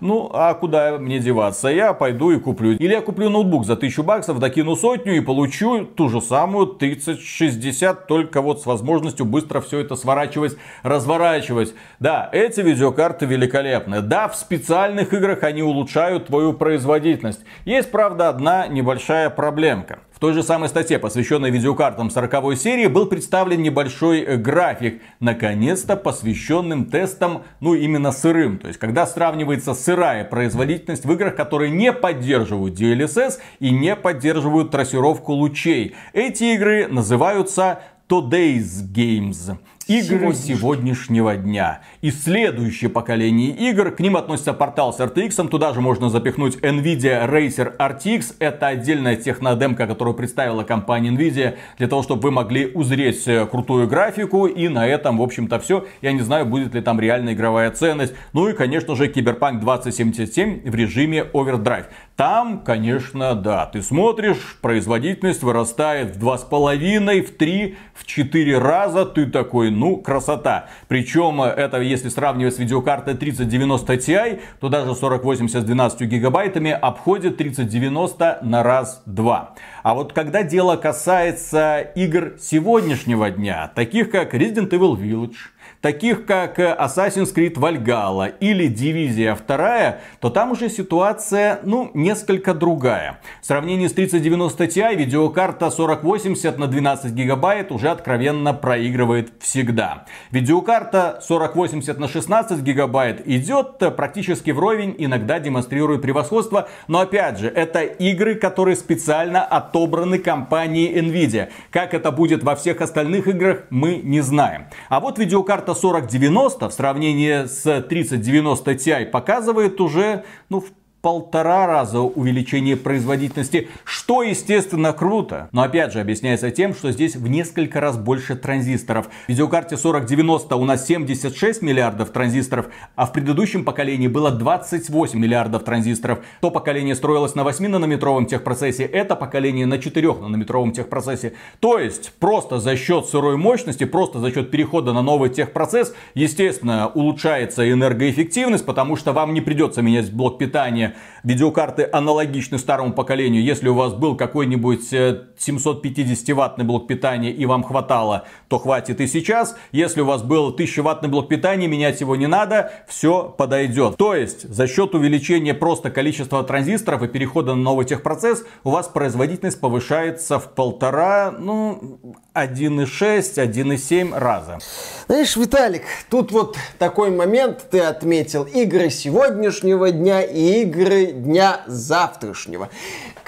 ну 0.00 0.30
а 0.32 0.54
куда 0.54 0.96
мне 0.96 1.18
деваться? 1.18 1.68
Я 1.68 1.92
пойду 1.92 2.30
и 2.30 2.38
куплю. 2.38 2.72
Или 2.72 2.94
я 2.94 3.02
куплю 3.02 3.28
ноутбук 3.28 3.66
за 3.66 3.74
1000 3.74 4.02
баксов, 4.02 4.38
докину 4.38 4.76
сотню 4.76 5.18
и 5.18 5.20
получу 5.20 5.84
ту 5.84 6.08
же 6.08 6.22
самую 6.22 6.78
3060, 6.80 8.06
только 8.08 8.40
вот 8.40 8.62
с 8.62 8.64
возможностью 8.64 9.26
быстро 9.26 9.60
все 9.60 9.80
это 9.80 9.96
сворачивать, 9.96 10.56
разворачивать. 10.82 11.74
Да, 11.98 12.30
эти 12.32 12.62
видеокарты 12.62 13.26
великолепны. 13.26 14.00
Да, 14.00 14.28
в 14.28 14.34
специальных 14.34 15.12
играх 15.12 15.42
они 15.42 15.62
улучшают 15.62 16.28
твою 16.28 16.54
производительность. 16.54 17.40
Есть, 17.66 17.90
правда, 17.90 18.30
одна 18.30 18.66
небольшая 18.66 19.28
проблемка. 19.28 19.98
Той 20.20 20.34
же 20.34 20.42
самой 20.42 20.68
статье, 20.68 20.98
посвященной 20.98 21.50
видеокартам 21.50 22.10
40 22.10 22.54
серии, 22.54 22.88
был 22.88 23.06
представлен 23.06 23.62
небольшой 23.62 24.20
э, 24.20 24.36
график, 24.36 25.00
наконец-то 25.18 25.96
посвященным 25.96 26.84
тестам, 26.84 27.44
ну 27.60 27.72
именно 27.72 28.12
сырым. 28.12 28.58
То 28.58 28.68
есть, 28.68 28.78
когда 28.78 29.06
сравнивается 29.06 29.72
сырая 29.72 30.26
производительность 30.26 31.06
в 31.06 31.12
играх, 31.12 31.36
которые 31.36 31.70
не 31.70 31.90
поддерживают 31.90 32.78
DLSS 32.78 33.38
и 33.60 33.70
не 33.70 33.96
поддерживают 33.96 34.70
трассировку 34.70 35.32
лучей. 35.32 35.94
Эти 36.12 36.54
игры 36.54 36.86
называются 36.86 37.80
Today's 38.06 38.84
Games 38.92 39.56
игры 39.90 40.32
сегодняшнего 40.34 41.36
дня. 41.36 41.80
И 42.00 42.12
следующее 42.12 42.90
поколение 42.90 43.50
игр, 43.50 43.90
к 43.90 43.98
ним 43.98 44.16
относится 44.16 44.52
портал 44.52 44.92
с 44.92 45.00
RTX, 45.00 45.48
туда 45.48 45.72
же 45.72 45.80
можно 45.80 46.08
запихнуть 46.08 46.56
Nvidia 46.58 47.28
Racer 47.28 47.76
RTX. 47.76 48.36
Это 48.38 48.68
отдельная 48.68 49.16
технодемка, 49.16 49.88
которую 49.88 50.14
представила 50.14 50.62
компания 50.62 51.10
Nvidia, 51.10 51.56
для 51.78 51.88
того, 51.88 52.04
чтобы 52.04 52.22
вы 52.22 52.30
могли 52.30 52.66
узреть 52.66 53.26
э, 53.26 53.46
крутую 53.46 53.88
графику. 53.88 54.46
И 54.46 54.68
на 54.68 54.86
этом, 54.86 55.18
в 55.18 55.22
общем-то, 55.22 55.58
все. 55.58 55.86
Я 56.02 56.12
не 56.12 56.20
знаю, 56.20 56.46
будет 56.46 56.74
ли 56.74 56.80
там 56.80 57.00
реальная 57.00 57.34
игровая 57.34 57.70
ценность. 57.72 58.14
Ну 58.32 58.48
и, 58.48 58.52
конечно 58.52 58.94
же, 58.94 59.08
Cyberpunk 59.08 59.58
2077 59.58 60.70
в 60.70 60.74
режиме 60.74 61.26
Overdrive. 61.32 61.86
Там, 62.20 62.58
конечно, 62.58 63.34
да, 63.34 63.64
ты 63.64 63.80
смотришь, 63.80 64.58
производительность 64.60 65.42
вырастает 65.42 66.16
в 66.16 66.22
2,5, 66.22 67.22
в 67.22 67.34
3, 67.34 67.78
в 67.94 68.04
4 68.04 68.58
раза. 68.58 69.06
Ты 69.06 69.24
такой, 69.24 69.70
ну, 69.70 69.96
красота. 69.96 70.66
Причем 70.86 71.40
это, 71.40 71.80
если 71.80 72.10
сравнивать 72.10 72.56
с 72.56 72.58
видеокартой 72.58 73.14
3090 73.14 73.94
Ti, 73.94 74.40
то 74.60 74.68
даже 74.68 74.94
4080 74.94 75.62
с 75.62 75.64
12 75.64 76.02
гигабайтами 76.02 76.72
обходит 76.72 77.38
3090 77.38 78.40
на 78.42 78.62
раз-два. 78.62 79.54
А 79.82 79.94
вот 79.94 80.12
когда 80.12 80.42
дело 80.42 80.76
касается 80.76 81.80
игр 81.80 82.34
сегодняшнего 82.38 83.30
дня, 83.30 83.72
таких 83.74 84.10
как 84.10 84.34
Resident 84.34 84.68
Evil 84.68 84.94
Village, 84.94 85.36
таких 85.80 86.26
как 86.26 86.58
Assassin's 86.58 87.34
Creed 87.34 87.54
Valhalla 87.54 88.32
или 88.40 88.66
Дивизия 88.66 89.34
2, 89.34 89.96
то 90.20 90.30
там 90.30 90.52
уже 90.52 90.68
ситуация, 90.68 91.60
ну, 91.62 91.90
несколько 91.94 92.54
другая. 92.54 93.20
В 93.40 93.46
сравнении 93.46 93.86
с 93.86 93.92
3090 93.92 94.64
Ti 94.64 94.94
видеокарта 94.94 95.70
4080 95.70 96.58
на 96.58 96.66
12 96.66 97.12
гигабайт 97.12 97.72
уже 97.72 97.88
откровенно 97.88 98.52
проигрывает 98.52 99.32
всегда. 99.40 100.04
Видеокарта 100.30 101.20
4080 101.26 101.98
на 101.98 102.08
16 102.08 102.60
гигабайт 102.60 103.26
идет 103.26 103.78
практически 103.96 104.50
вровень, 104.50 104.94
иногда 104.98 105.38
демонстрирует 105.38 106.02
превосходство, 106.02 106.68
но 106.88 107.00
опять 107.00 107.38
же, 107.38 107.48
это 107.48 107.80
игры, 107.82 108.34
которые 108.34 108.76
специально 108.76 109.42
отобраны 109.42 110.18
компанией 110.18 111.00
Nvidia. 111.00 111.48
Как 111.70 111.94
это 111.94 112.10
будет 112.10 112.42
во 112.42 112.54
всех 112.54 112.80
остальных 112.80 113.28
играх, 113.28 113.64
мы 113.70 113.96
не 113.96 114.20
знаем. 114.20 114.66
А 114.88 115.00
вот 115.00 115.18
видеокарта 115.18 115.69
карта 115.74 115.80
4090 115.80 116.68
в 116.68 116.72
сравнении 116.72 117.46
с 117.46 117.82
3090 117.82 118.72
Ti 118.72 119.06
показывает 119.06 119.80
уже 119.80 120.24
ну, 120.48 120.60
в 120.60 120.70
полтора 121.02 121.66
раза 121.66 122.00
увеличение 122.00 122.76
производительности, 122.76 123.68
что, 123.84 124.22
естественно, 124.22 124.92
круто. 124.92 125.48
Но 125.52 125.62
опять 125.62 125.92
же 125.92 126.00
объясняется 126.00 126.50
тем, 126.50 126.74
что 126.74 126.92
здесь 126.92 127.16
в 127.16 127.26
несколько 127.26 127.80
раз 127.80 127.96
больше 127.96 128.36
транзисторов. 128.36 129.08
В 129.26 129.28
видеокарте 129.28 129.76
4090 129.76 130.56
у 130.56 130.64
нас 130.64 130.86
76 130.86 131.62
миллиардов 131.62 132.10
транзисторов, 132.10 132.66
а 132.96 133.06
в 133.06 133.12
предыдущем 133.12 133.64
поколении 133.64 134.08
было 134.08 134.30
28 134.30 135.18
миллиардов 135.18 135.64
транзисторов. 135.64 136.20
То 136.40 136.50
поколение 136.50 136.94
строилось 136.94 137.34
на 137.34 137.42
8-нанометровом 137.42 138.26
техпроцессе, 138.26 138.84
это 138.84 139.16
поколение 139.16 139.66
на 139.66 139.74
4-нанометровом 139.74 140.72
техпроцессе. 140.72 141.32
То 141.60 141.78
есть, 141.78 142.12
просто 142.18 142.58
за 142.58 142.76
счет 142.76 143.06
сырой 143.06 143.36
мощности, 143.36 143.84
просто 143.84 144.18
за 144.18 144.30
счет 144.32 144.50
перехода 144.50 144.92
на 144.92 145.02
новый 145.02 145.30
техпроцесс, 145.30 145.94
естественно, 146.14 146.88
улучшается 146.88 147.70
энергоэффективность, 147.70 148.66
потому 148.66 148.96
что 148.96 149.12
вам 149.12 149.32
не 149.32 149.40
придется 149.40 149.80
менять 149.80 150.12
блок 150.12 150.38
питания 150.38 150.89
видеокарты 151.22 151.88
аналогичны 151.90 152.58
старому 152.58 152.92
поколению. 152.92 153.42
Если 153.42 153.68
у 153.68 153.74
вас 153.74 153.94
был 153.94 154.16
какой-нибудь 154.16 154.92
750-ваттный 154.92 156.64
э, 156.64 156.66
блок 156.66 156.86
питания 156.86 157.30
и 157.30 157.46
вам 157.46 157.62
хватало, 157.62 158.26
то 158.48 158.58
хватит 158.58 159.00
и 159.00 159.06
сейчас. 159.06 159.56
Если 159.72 160.00
у 160.00 160.06
вас 160.06 160.22
был 160.22 160.54
1000-ваттный 160.54 161.08
блок 161.08 161.28
питания, 161.28 161.68
менять 161.68 162.00
его 162.00 162.16
не 162.16 162.26
надо, 162.26 162.72
все 162.88 163.34
подойдет. 163.36 163.96
То 163.96 164.14
есть, 164.14 164.48
за 164.48 164.66
счет 164.66 164.94
увеличения 164.94 165.54
просто 165.54 165.90
количества 165.90 166.42
транзисторов 166.42 167.02
и 167.02 167.08
перехода 167.08 167.54
на 167.54 167.62
новый 167.62 167.86
техпроцесс, 167.86 168.44
у 168.64 168.70
вас 168.70 168.88
производительность 168.88 169.60
повышается 169.60 170.38
в 170.38 170.54
полтора, 170.54 171.32
ну, 171.38 172.14
1,6, 172.34 173.34
1,7 173.36 174.18
раза. 174.18 174.58
Знаешь, 175.06 175.36
Виталик, 175.36 175.82
тут 176.08 176.30
вот 176.30 176.56
такой 176.78 177.10
момент 177.10 177.66
ты 177.70 177.80
отметил. 177.80 178.44
Игры 178.44 178.90
сегодняшнего 178.90 179.90
дня 179.90 180.22
и 180.22 180.62
игры 180.62 181.06
дня 181.06 181.62
завтрашнего. 181.66 182.70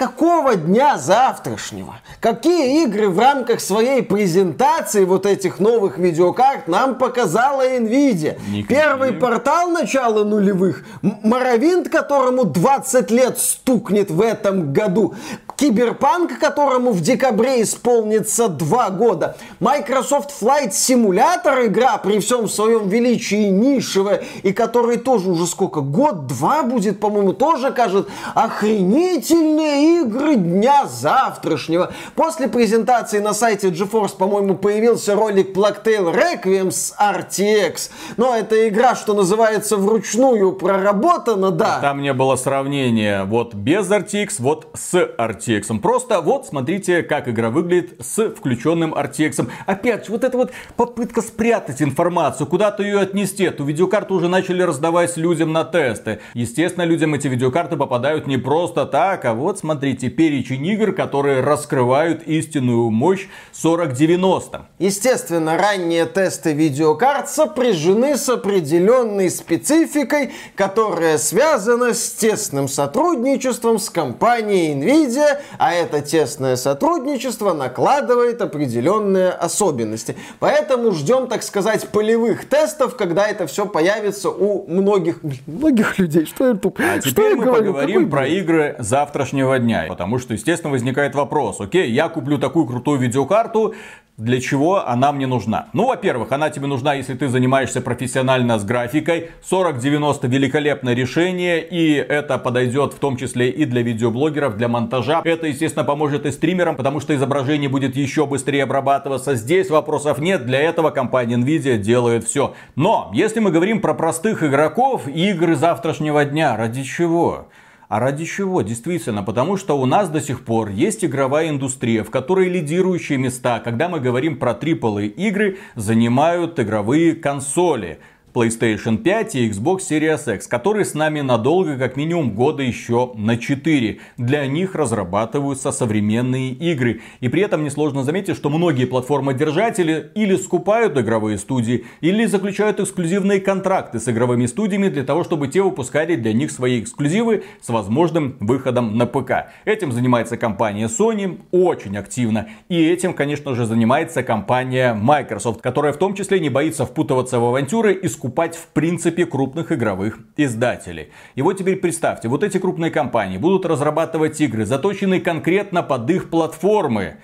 Какого 0.02 0.56
дня 0.56 0.98
завтрашнего? 0.98 1.94
Какие 2.18 2.82
игры 2.82 3.08
в 3.08 3.20
рамках 3.20 3.60
своей 3.60 4.02
презентации 4.02 5.04
вот 5.04 5.26
этих 5.26 5.60
новых 5.60 5.96
видеокарт 5.96 6.66
нам 6.66 6.96
показала 6.96 7.64
Nvidia? 7.64 8.36
Никаких. 8.48 8.66
Первый 8.66 9.12
портал 9.12 9.70
начала 9.70 10.24
нулевых, 10.24 10.84
Моровинт, 11.02 11.88
которому 11.88 12.42
20 12.42 13.12
лет 13.12 13.38
стукнет 13.38 14.10
в 14.10 14.20
этом 14.20 14.72
году, 14.72 15.14
Киберпанк, 15.62 16.40
которому 16.40 16.90
в 16.90 17.00
декабре 17.00 17.62
исполнится 17.62 18.48
2 18.48 18.90
года, 18.90 19.36
Microsoft 19.60 20.32
Flight 20.42 20.70
Simulator 20.70 21.66
игра 21.66 21.98
при 21.98 22.18
всем 22.18 22.48
своем 22.48 22.88
величии 22.88 23.48
нишевая, 23.48 24.24
и 24.42 24.52
который 24.52 24.96
тоже 24.96 25.30
уже 25.30 25.46
сколько, 25.46 25.80
год-два 25.80 26.64
будет, 26.64 26.98
по-моему, 26.98 27.32
тоже 27.32 27.70
кажет 27.70 28.08
охренительные 28.34 29.91
игры 30.00 30.36
дня 30.36 30.86
завтрашнего. 30.86 31.92
После 32.14 32.48
презентации 32.48 33.18
на 33.18 33.34
сайте 33.34 33.68
GeForce, 33.68 34.16
по-моему, 34.16 34.54
появился 34.54 35.14
ролик 35.14 35.56
Tale 35.56 36.14
Requiem 36.14 36.70
с 36.70 36.94
RTX. 36.98 37.90
Но 38.16 38.34
это 38.34 38.68
игра, 38.68 38.94
что 38.94 39.14
называется, 39.14 39.76
вручную 39.76 40.52
проработана, 40.52 41.50
да. 41.50 41.80
Там 41.80 42.02
не 42.02 42.12
было 42.12 42.36
сравнения 42.36 43.24
вот 43.24 43.54
без 43.54 43.90
RTX, 43.90 44.34
вот 44.38 44.68
с 44.74 44.94
RTX. 44.94 45.80
Просто 45.80 46.20
вот 46.20 46.46
смотрите, 46.46 47.02
как 47.02 47.28
игра 47.28 47.50
выглядит 47.50 48.00
с 48.00 48.30
включенным 48.30 48.94
RTX. 48.94 49.48
Опять 49.66 50.08
вот 50.08 50.24
эта 50.24 50.36
вот 50.36 50.52
попытка 50.76 51.22
спрятать 51.22 51.82
информацию, 51.82 52.46
куда-то 52.46 52.82
ее 52.82 53.00
отнести. 53.00 53.44
Эту 53.44 53.64
видеокарту 53.64 54.14
уже 54.14 54.28
начали 54.28 54.62
раздавать 54.62 55.16
людям 55.16 55.52
на 55.52 55.64
тесты. 55.64 56.20
Естественно, 56.34 56.84
людям 56.84 57.14
эти 57.14 57.28
видеокарты 57.28 57.76
попадают 57.76 58.26
не 58.26 58.36
просто 58.36 58.86
так, 58.86 59.24
а 59.24 59.34
вот 59.34 59.58
смотрите, 59.58 59.71
перечень 59.80 60.66
игр, 60.66 60.92
которые 60.92 61.40
раскрывают 61.40 62.22
истинную 62.24 62.90
мощь 62.90 63.28
4090. 63.52 64.68
Естественно, 64.78 65.56
ранние 65.56 66.06
тесты 66.06 66.52
видеокарт 66.52 67.28
сопряжены 67.28 68.16
с 68.16 68.28
определенной 68.28 69.30
спецификой, 69.30 70.32
которая 70.54 71.18
связана 71.18 71.94
с 71.94 72.12
тесным 72.12 72.68
сотрудничеством 72.68 73.78
с 73.78 73.90
компанией 73.90 74.74
Nvidia, 74.74 75.38
а 75.58 75.72
это 75.72 76.00
тесное 76.00 76.56
сотрудничество 76.56 77.52
накладывает 77.52 78.42
определенные 78.42 79.30
особенности. 79.30 80.16
Поэтому 80.38 80.92
ждем, 80.92 81.26
так 81.26 81.42
сказать, 81.42 81.88
полевых 81.88 82.48
тестов, 82.48 82.96
когда 82.96 83.28
это 83.28 83.46
все 83.46 83.66
появится 83.66 84.30
у 84.30 84.66
многих, 84.68 85.20
многих 85.46 85.98
людей. 85.98 86.26
Что 86.26 86.48
я 86.48 86.54
тут? 86.54 86.78
А 86.80 87.00
что 87.00 87.10
теперь 87.10 87.30
я 87.30 87.36
мы 87.36 87.44
говорю? 87.44 87.72
поговорим 87.72 87.94
Какой 87.94 88.10
про 88.10 88.26
игры 88.26 88.76
завтрашнего 88.78 89.58
дня. 89.62 89.86
Потому 89.88 90.18
что, 90.18 90.34
естественно, 90.34 90.70
возникает 90.70 91.14
вопрос. 91.14 91.60
Окей, 91.60 91.90
я 91.90 92.08
куплю 92.08 92.38
такую 92.38 92.66
крутую 92.66 93.00
видеокарту, 93.00 93.74
для 94.18 94.40
чего 94.40 94.86
она 94.86 95.10
мне 95.10 95.26
нужна? 95.26 95.68
Ну, 95.72 95.86
во-первых, 95.86 96.32
она 96.32 96.50
тебе 96.50 96.66
нужна, 96.66 96.94
если 96.94 97.14
ты 97.14 97.28
занимаешься 97.28 97.80
профессионально 97.80 98.58
с 98.58 98.64
графикой. 98.64 99.30
4090 99.48 100.28
великолепное 100.28 100.94
решение, 100.94 101.66
и 101.66 101.94
это 101.94 102.36
подойдет 102.36 102.92
в 102.92 102.98
том 102.98 103.16
числе 103.16 103.48
и 103.48 103.64
для 103.64 103.80
видеоблогеров, 103.80 104.58
для 104.58 104.68
монтажа. 104.68 105.22
Это, 105.24 105.46
естественно, 105.46 105.84
поможет 105.84 106.26
и 106.26 106.30
стримерам, 106.30 106.76
потому 106.76 107.00
что 107.00 107.14
изображение 107.14 107.70
будет 107.70 107.96
еще 107.96 108.26
быстрее 108.26 108.64
обрабатываться. 108.64 109.34
Здесь 109.34 109.70
вопросов 109.70 110.18
нет, 110.18 110.44
для 110.44 110.60
этого 110.60 110.90
компания 110.90 111.36
Nvidia 111.36 111.78
делает 111.78 112.24
все. 112.24 112.54
Но, 112.76 113.10
если 113.14 113.40
мы 113.40 113.50
говорим 113.50 113.80
про 113.80 113.94
простых 113.94 114.42
игроков, 114.42 115.08
игры 115.08 115.56
завтрашнего 115.56 116.24
дня, 116.26 116.56
ради 116.56 116.82
чего? 116.82 117.48
А 117.92 118.00
ради 118.00 118.24
чего? 118.24 118.62
Действительно, 118.62 119.22
потому 119.22 119.58
что 119.58 119.78
у 119.78 119.84
нас 119.84 120.08
до 120.08 120.22
сих 120.22 120.46
пор 120.46 120.70
есть 120.70 121.04
игровая 121.04 121.50
индустрия, 121.50 122.04
в 122.04 122.10
которой 122.10 122.48
лидирующие 122.48 123.18
места, 123.18 123.60
когда 123.60 123.90
мы 123.90 124.00
говорим 124.00 124.38
про 124.38 124.52
AAA 124.52 125.08
игры, 125.08 125.58
занимают 125.74 126.58
игровые 126.58 127.14
консоли. 127.14 127.98
PlayStation 128.32 128.96
5 128.96 129.34
и 129.34 129.50
Xbox 129.50 129.80
Series 129.90 130.34
X, 130.34 130.46
которые 130.46 130.84
с 130.84 130.94
нами 130.94 131.20
надолго, 131.20 131.76
как 131.76 131.96
минимум 131.96 132.34
года 132.34 132.62
еще 132.62 133.12
на 133.14 133.36
4. 133.36 133.98
Для 134.16 134.46
них 134.46 134.74
разрабатываются 134.74 135.72
современные 135.72 136.50
игры. 136.52 137.02
И 137.20 137.28
при 137.28 137.42
этом 137.42 137.64
несложно 137.64 138.04
заметить, 138.04 138.36
что 138.36 138.48
многие 138.48 138.86
платформодержатели 138.86 140.10
или 140.14 140.36
скупают 140.36 140.98
игровые 140.98 141.38
студии, 141.38 141.84
или 142.00 142.24
заключают 142.24 142.80
эксклюзивные 142.80 143.40
контракты 143.40 144.00
с 144.00 144.08
игровыми 144.08 144.46
студиями 144.46 144.88
для 144.88 145.04
того, 145.04 145.24
чтобы 145.24 145.48
те 145.48 145.62
выпускали 145.62 146.16
для 146.16 146.32
них 146.32 146.50
свои 146.50 146.80
эксклюзивы 146.80 147.44
с 147.60 147.68
возможным 147.68 148.36
выходом 148.40 148.96
на 148.96 149.06
ПК. 149.06 149.50
Этим 149.64 149.92
занимается 149.92 150.36
компания 150.36 150.86
Sony 150.86 151.40
очень 151.50 151.96
активно. 151.96 152.48
И 152.68 152.82
этим, 152.82 153.12
конечно 153.14 153.54
же, 153.54 153.66
занимается 153.66 154.22
компания 154.22 154.94
Microsoft, 154.94 155.60
которая 155.60 155.92
в 155.92 155.98
том 155.98 156.14
числе 156.14 156.40
не 156.40 156.48
боится 156.48 156.86
впутываться 156.86 157.38
в 157.38 157.44
авантюры 157.44 157.92
и 157.92 158.08
скупать 158.22 158.54
в 158.54 158.68
принципе 158.68 159.26
крупных 159.26 159.72
игровых 159.72 160.20
издателей. 160.36 161.08
И 161.34 161.42
вот 161.42 161.58
теперь 161.58 161.74
представьте, 161.74 162.28
вот 162.28 162.44
эти 162.44 162.58
крупные 162.58 162.92
компании 162.92 163.36
будут 163.36 163.66
разрабатывать 163.66 164.40
игры, 164.40 164.64
заточенные 164.64 165.20
конкретно 165.20 165.82
под 165.82 166.08
их 166.08 166.30
платформы. 166.30 167.16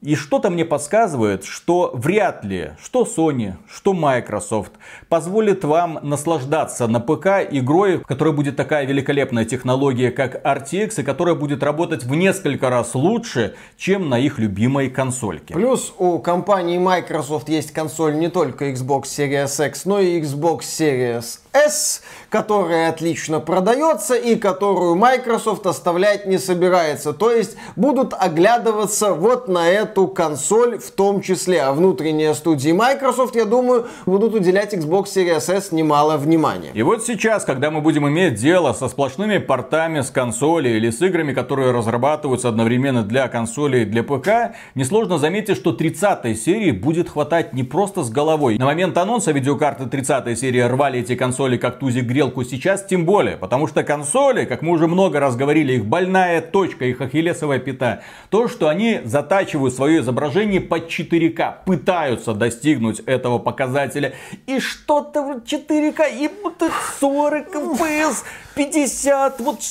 И 0.00 0.14
что-то 0.14 0.48
мне 0.48 0.64
подсказывает, 0.64 1.44
что 1.44 1.90
вряд 1.92 2.44
ли, 2.44 2.70
что 2.80 3.02
Sony, 3.02 3.54
что 3.68 3.94
Microsoft 3.94 4.70
позволит 5.08 5.64
вам 5.64 5.98
наслаждаться 6.02 6.86
на 6.86 7.00
ПК 7.00 7.44
игрой, 7.50 7.96
в 7.96 8.06
которой 8.06 8.32
будет 8.32 8.54
такая 8.54 8.86
великолепная 8.86 9.44
технология, 9.44 10.12
как 10.12 10.44
RTX, 10.46 11.00
и 11.00 11.02
которая 11.02 11.34
будет 11.34 11.64
работать 11.64 12.04
в 12.04 12.14
несколько 12.14 12.70
раз 12.70 12.94
лучше, 12.94 13.56
чем 13.76 14.08
на 14.08 14.20
их 14.20 14.38
любимой 14.38 14.88
консольке. 14.88 15.54
Плюс 15.54 15.92
у 15.98 16.20
компании 16.20 16.78
Microsoft 16.78 17.48
есть 17.48 17.72
консоль 17.72 18.16
не 18.18 18.28
только 18.28 18.70
Xbox 18.70 19.02
Series 19.06 19.66
X, 19.66 19.84
но 19.84 19.98
и 19.98 20.20
Xbox 20.20 20.60
Series 20.60 21.40
S, 21.52 22.02
которая 22.28 22.90
отлично 22.90 23.40
продается 23.40 24.14
и 24.14 24.36
которую 24.36 24.94
Microsoft 24.94 25.66
оставлять 25.66 26.24
не 26.26 26.38
собирается. 26.38 27.12
То 27.12 27.32
есть 27.32 27.56
будут 27.74 28.14
оглядываться 28.14 29.12
вот 29.12 29.48
на 29.48 29.68
эту 29.88 30.06
консоль 30.06 30.78
в 30.78 30.90
том 30.90 31.20
числе. 31.22 31.62
А 31.62 31.72
внутренние 31.72 32.34
студии 32.34 32.72
Microsoft, 32.72 33.34
я 33.34 33.44
думаю, 33.44 33.86
будут 34.06 34.34
уделять 34.34 34.74
Xbox 34.74 35.04
Series 35.06 35.50
S 35.50 35.72
немало 35.72 36.16
внимания. 36.16 36.70
И 36.74 36.82
вот 36.82 37.04
сейчас, 37.04 37.44
когда 37.44 37.70
мы 37.70 37.80
будем 37.80 38.06
иметь 38.08 38.34
дело 38.34 38.72
со 38.72 38.88
сплошными 38.88 39.38
портами 39.38 40.02
с 40.02 40.10
консоли 40.10 40.68
или 40.68 40.90
с 40.90 41.00
играми, 41.00 41.32
которые 41.32 41.72
разрабатываются 41.72 42.48
одновременно 42.48 43.02
для 43.02 43.28
консоли 43.28 43.80
и 43.80 43.84
для 43.84 44.02
ПК, 44.02 44.54
несложно 44.74 45.18
заметить, 45.18 45.56
что 45.56 45.72
30 45.72 46.38
серии 46.38 46.70
будет 46.70 47.08
хватать 47.08 47.54
не 47.54 47.64
просто 47.64 48.02
с 48.02 48.10
головой. 48.10 48.58
На 48.58 48.66
момент 48.66 48.96
анонса 48.98 49.32
видеокарты 49.32 49.86
30 49.86 50.38
серии 50.38 50.60
рвали 50.60 51.00
эти 51.00 51.14
консоли 51.14 51.56
как 51.56 51.78
тузик 51.78 52.04
грелку 52.04 52.44
сейчас, 52.44 52.84
тем 52.84 53.06
более. 53.06 53.36
Потому 53.36 53.66
что 53.66 53.82
консоли, 53.82 54.44
как 54.44 54.62
мы 54.62 54.72
уже 54.72 54.86
много 54.86 55.18
раз 55.18 55.36
говорили, 55.36 55.74
их 55.74 55.86
больная 55.86 56.42
точка, 56.42 56.84
их 56.84 57.00
ахиллесовая 57.00 57.58
пята. 57.58 58.02
То, 58.30 58.48
что 58.48 58.68
они 58.68 59.00
затачивают 59.04 59.77
свое 59.78 60.00
изображение 60.00 60.60
под 60.60 60.88
4К, 60.90 61.64
пытаются 61.64 62.34
достигнуть 62.34 62.98
этого 62.98 63.38
показателя. 63.38 64.12
И 64.48 64.58
что-то 64.58 65.22
вот 65.22 65.44
4К, 65.44 66.02
и 66.18 66.28
вот 66.42 66.60
40 66.98 67.54
FPS, 67.54 68.24
50, 68.56 69.38
вот 69.38 69.62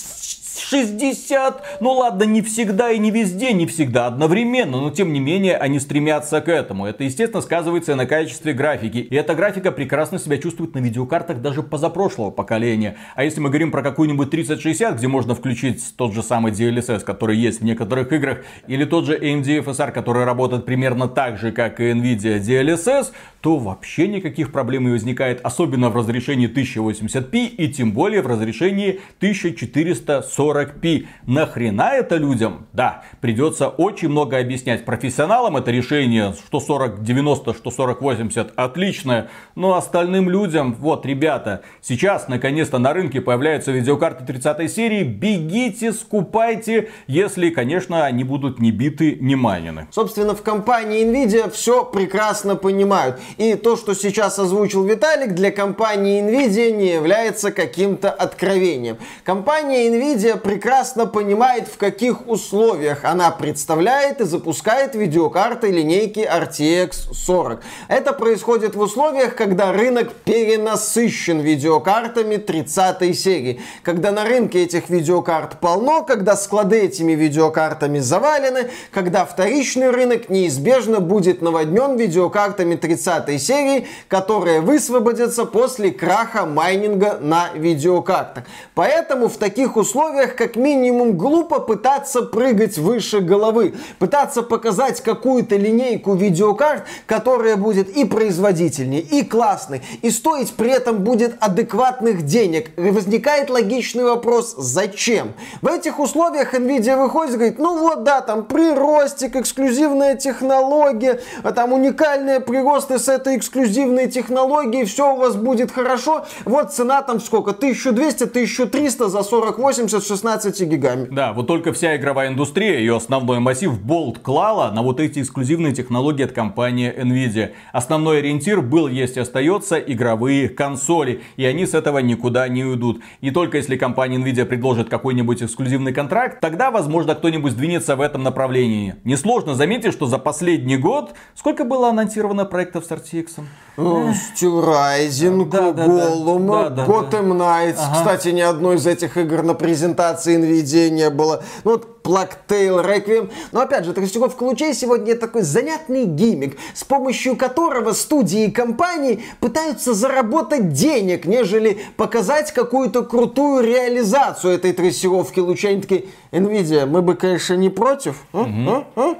60. 0.59 1.79
Ну 1.81 1.91
ладно, 1.93 2.23
не 2.23 2.41
всегда 2.41 2.91
и 2.91 2.97
не 2.99 3.11
везде, 3.11 3.53
не 3.53 3.65
всегда 3.65 4.07
одновременно, 4.07 4.81
но 4.81 4.89
тем 4.89 5.13
не 5.13 5.19
менее 5.19 5.57
они 5.57 5.79
стремятся 5.79 6.41
к 6.41 6.49
этому. 6.49 6.85
Это, 6.85 7.03
естественно, 7.03 7.41
сказывается 7.41 7.95
на 7.95 8.05
качестве 8.05 8.53
графики. 8.53 8.97
И 8.97 9.15
эта 9.15 9.35
графика 9.35 9.71
прекрасно 9.71 10.19
себя 10.19 10.37
чувствует 10.37 10.75
на 10.75 10.79
видеокартах 10.79 11.41
даже 11.41 11.63
позапрошлого 11.63 12.31
поколения. 12.31 12.97
А 13.15 13.23
если 13.23 13.39
мы 13.39 13.49
говорим 13.49 13.71
про 13.71 13.81
какую-нибудь 13.81 14.29
3060, 14.29 14.97
где 14.97 15.07
можно 15.07 15.35
включить 15.35 15.83
тот 15.95 16.13
же 16.13 16.23
самый 16.23 16.51
DLSS, 16.51 17.01
который 17.01 17.37
есть 17.37 17.61
в 17.61 17.63
некоторых 17.63 18.11
играх, 18.11 18.39
или 18.67 18.85
тот 18.85 19.05
же 19.05 19.17
AMD 19.17 19.63
FSR, 19.63 19.91
который 19.91 20.25
работает 20.25 20.65
примерно 20.65 21.07
так 21.07 21.37
же, 21.37 21.51
как 21.51 21.79
и 21.79 21.91
Nvidia 21.91 22.39
DLSS, 22.39 23.11
то 23.47 23.55
вообще 23.55 24.09
никаких 24.09 24.51
проблем 24.51 24.83
не 24.83 24.91
возникает, 24.91 25.39
особенно 25.41 25.89
в 25.89 25.95
разрешении 25.95 26.53
1080p 26.53 27.45
и 27.45 27.69
тем 27.69 27.93
более 27.93 28.21
в 28.21 28.27
разрешении 28.27 28.99
1440p. 29.21 31.05
Нахрена 31.27 31.91
это 31.93 32.17
людям? 32.17 32.67
Да, 32.73 33.03
придется 33.21 33.69
очень 33.69 34.09
много 34.09 34.37
объяснять. 34.37 34.83
Профессионалам 34.83 35.55
это 35.55 35.71
решение, 35.71 36.33
что 36.33 36.59
4090, 36.59 37.53
что 37.53 37.71
4080 37.71 38.51
отличное, 38.57 39.29
но 39.55 39.75
остальным 39.75 40.29
людям, 40.29 40.73
вот, 40.77 41.05
ребята, 41.05 41.61
сейчас 41.81 42.27
наконец-то 42.27 42.79
на 42.79 42.91
рынке 42.91 43.21
появляются 43.21 43.71
видеокарты 43.71 44.25
30 44.25 44.69
серии, 44.69 45.03
бегите, 45.03 45.93
скупайте, 45.93 46.89
если, 47.07 47.49
конечно, 47.49 48.03
они 48.03 48.25
будут 48.25 48.59
не 48.59 48.71
биты, 48.71 49.17
не 49.21 49.37
майнены. 49.37 49.87
Собственно, 49.91 50.35
в 50.35 50.41
компании 50.41 51.05
Nvidia 51.05 51.49
все 51.49 51.85
прекрасно 51.85 52.57
понимают. 52.57 53.21
И 53.37 53.53
то, 53.53 53.75
что 53.77 53.93
сейчас 53.93 54.39
озвучил 54.39 54.83
Виталик, 54.83 55.35
для 55.35 55.51
компании 55.51 56.23
Nvidia 56.23 56.71
не 56.71 56.87
является 56.93 57.51
каким-то 57.51 58.09
откровением. 58.09 58.97
Компания 59.23 59.89
Nvidia 59.89 60.39
прекрасно 60.39 61.05
понимает, 61.05 61.67
в 61.67 61.77
каких 61.77 62.27
условиях 62.27 63.05
она 63.05 63.29
представляет 63.29 64.21
и 64.21 64.23
запускает 64.23 64.95
видеокарты 64.95 65.69
линейки 65.69 66.19
RTX 66.19 67.13
40. 67.13 67.61
Это 67.89 68.13
происходит 68.13 68.73
в 68.73 68.79
условиях, 68.79 69.35
когда 69.35 69.71
рынок 69.71 70.13
перенасыщен 70.25 71.39
видеокартами 71.39 72.37
30 72.37 73.15
серии. 73.15 73.61
Когда 73.83 74.11
на 74.11 74.25
рынке 74.25 74.63
этих 74.63 74.89
видеокарт 74.89 75.59
полно, 75.59 76.01
когда 76.01 76.35
склады 76.35 76.79
этими 76.79 77.11
видеокартами 77.11 77.99
завалены, 77.99 78.71
когда 78.91 79.25
вторичный 79.25 79.91
рынок 79.91 80.29
неизбежно 80.29 81.01
будет 81.01 81.43
наводнен 81.43 81.97
видеокартами 81.97 82.75
30 82.75 83.16
30 83.21 83.47
серии, 83.47 83.87
которые 84.07 84.61
высвободятся 84.61 85.45
после 85.45 85.91
краха 85.91 86.45
майнинга 86.45 87.17
на 87.21 87.49
видеокартах. 87.53 88.43
Поэтому 88.75 89.27
в 89.27 89.37
таких 89.37 89.77
условиях 89.77 90.35
как 90.35 90.55
минимум 90.55 91.17
глупо 91.17 91.59
пытаться 91.59 92.21
прыгать 92.21 92.77
выше 92.77 93.19
головы, 93.19 93.75
пытаться 93.99 94.43
показать 94.43 95.01
какую-то 95.01 95.55
линейку 95.55 96.13
видеокарт, 96.13 96.83
которая 97.05 97.55
будет 97.55 97.89
и 97.89 98.05
производительнее, 98.05 99.01
и 99.01 99.23
классной, 99.23 99.81
и 100.01 100.11
стоить 100.11 100.53
при 100.53 100.71
этом 100.71 100.99
будет 100.99 101.35
адекватных 101.39 102.23
денег. 102.23 102.71
И 102.77 102.89
возникает 102.91 103.49
логичный 103.49 104.03
вопрос, 104.03 104.55
зачем? 104.57 105.33
В 105.61 105.67
этих 105.67 105.99
условиях 105.99 106.53
Nvidia 106.53 107.01
выходит 107.01 107.33
и 107.33 107.37
говорит, 107.37 107.59
ну 107.59 107.79
вот 107.79 108.03
да, 108.03 108.21
там 108.21 108.45
приростик, 108.45 109.35
эксклюзивная 109.35 110.15
технология, 110.15 111.21
а 111.43 111.51
там 111.51 111.73
уникальные 111.73 112.39
приросты 112.39 112.99
с 113.07 113.09
этой 113.09 113.37
эксклюзивной 113.37 114.09
технологией, 114.11 114.83
все 114.83 115.13
у 115.13 115.17
вас 115.17 115.37
будет 115.37 115.71
хорошо. 115.71 116.25
Вот 116.43 116.73
цена 116.73 117.01
там 117.01 117.21
сколько? 117.21 117.51
1200-1300 117.51 119.07
за 119.07 119.23
4080 119.23 120.03
с 120.03 120.07
16 120.07 120.61
гигами. 120.63 121.07
Да, 121.09 121.31
вот 121.31 121.47
только 121.47 121.71
вся 121.71 121.95
игровая 121.95 122.27
индустрия, 122.27 122.79
ее 122.79 122.97
основной 122.97 123.39
массив 123.39 123.79
болт 123.79 124.19
клала 124.19 124.71
на 124.71 124.81
вот 124.81 124.99
эти 124.99 125.21
эксклюзивные 125.21 125.73
технологии 125.73 126.25
от 126.25 126.33
компании 126.33 126.93
Nvidia. 126.93 127.51
Основной 127.71 128.19
ориентир 128.19 128.59
был, 128.59 128.89
есть 128.89 129.15
и 129.15 129.21
остается, 129.21 129.77
игровые 129.77 130.49
консоли. 130.49 131.21
И 131.37 131.45
они 131.45 131.65
с 131.65 131.73
этого 131.73 131.99
никуда 131.99 132.49
не 132.49 132.65
уйдут. 132.65 133.01
И 133.21 133.31
только 133.31 133.55
если 133.55 133.77
компания 133.77 134.17
Nvidia 134.17 134.43
предложит 134.43 134.89
какой-нибудь 134.89 135.43
эксклюзивный 135.43 135.93
контракт, 135.93 136.41
тогда, 136.41 136.71
возможно, 136.71 137.15
кто-нибудь 137.15 137.53
сдвинется 137.53 137.95
в 137.95 138.01
этом 138.01 138.23
направлении. 138.23 138.95
Несложно 139.05 139.55
заметить, 139.55 139.93
что 139.93 140.07
за 140.07 140.17
последний 140.17 140.75
год 140.75 141.13
сколько 141.35 141.63
было 141.63 141.87
анонсировано 141.87 142.43
проектов 142.43 142.83
с 142.83 142.96
RTX? 142.97 143.43
Steel 143.77 144.65
Rising, 144.65 145.49
да, 145.49 145.69
Gollum, 145.69 146.47
да, 146.47 146.69
да, 146.69 146.85
Gotham 146.85 147.31
Knights. 147.33 147.77
Ага. 147.77 147.95
Кстати, 147.95 148.29
ни 148.29 148.41
одной 148.41 148.77
из 148.77 148.87
этих 148.87 149.17
игр 149.17 149.43
на 149.43 149.53
презентации 149.53 150.35
NVIDIA 150.35 150.89
не 150.89 151.09
было. 151.11 151.43
Ну 151.63 151.71
вот 151.71 151.97
Tale 152.03 152.83
Requiem. 152.83 153.29
Но 153.51 153.61
опять 153.61 153.85
же, 153.85 153.93
Тростюков 153.93 154.41
Лучей 154.41 154.73
сегодня 154.73 155.15
такой 155.15 155.41
занятный 155.41 156.05
гиммик, 156.05 156.57
с 156.73 156.83
помощью 156.83 157.35
которого 157.35 157.93
студии 157.93 158.45
и 158.45 158.51
компании 158.51 159.23
пытаются 159.39 159.93
заработать 159.93 160.73
денег, 160.73 161.25
нежели 161.25 161.77
показать 161.97 162.51
какую-то 162.53 163.03
крутую 163.03 163.63
реализацию 163.63 164.53
этой 164.53 164.73
трассировки 164.73 165.39
лучей. 165.39 165.73
Они 165.73 165.81
такие, 165.81 166.05
Nvidia, 166.31 166.85
мы 166.85 167.01
бы, 167.01 167.15
конечно, 167.15 167.53
не 167.53 167.69
против. 167.69 168.23
А? 168.33 168.41
Угу. 168.41 168.69
А? 168.69 168.85
А? 168.95 169.15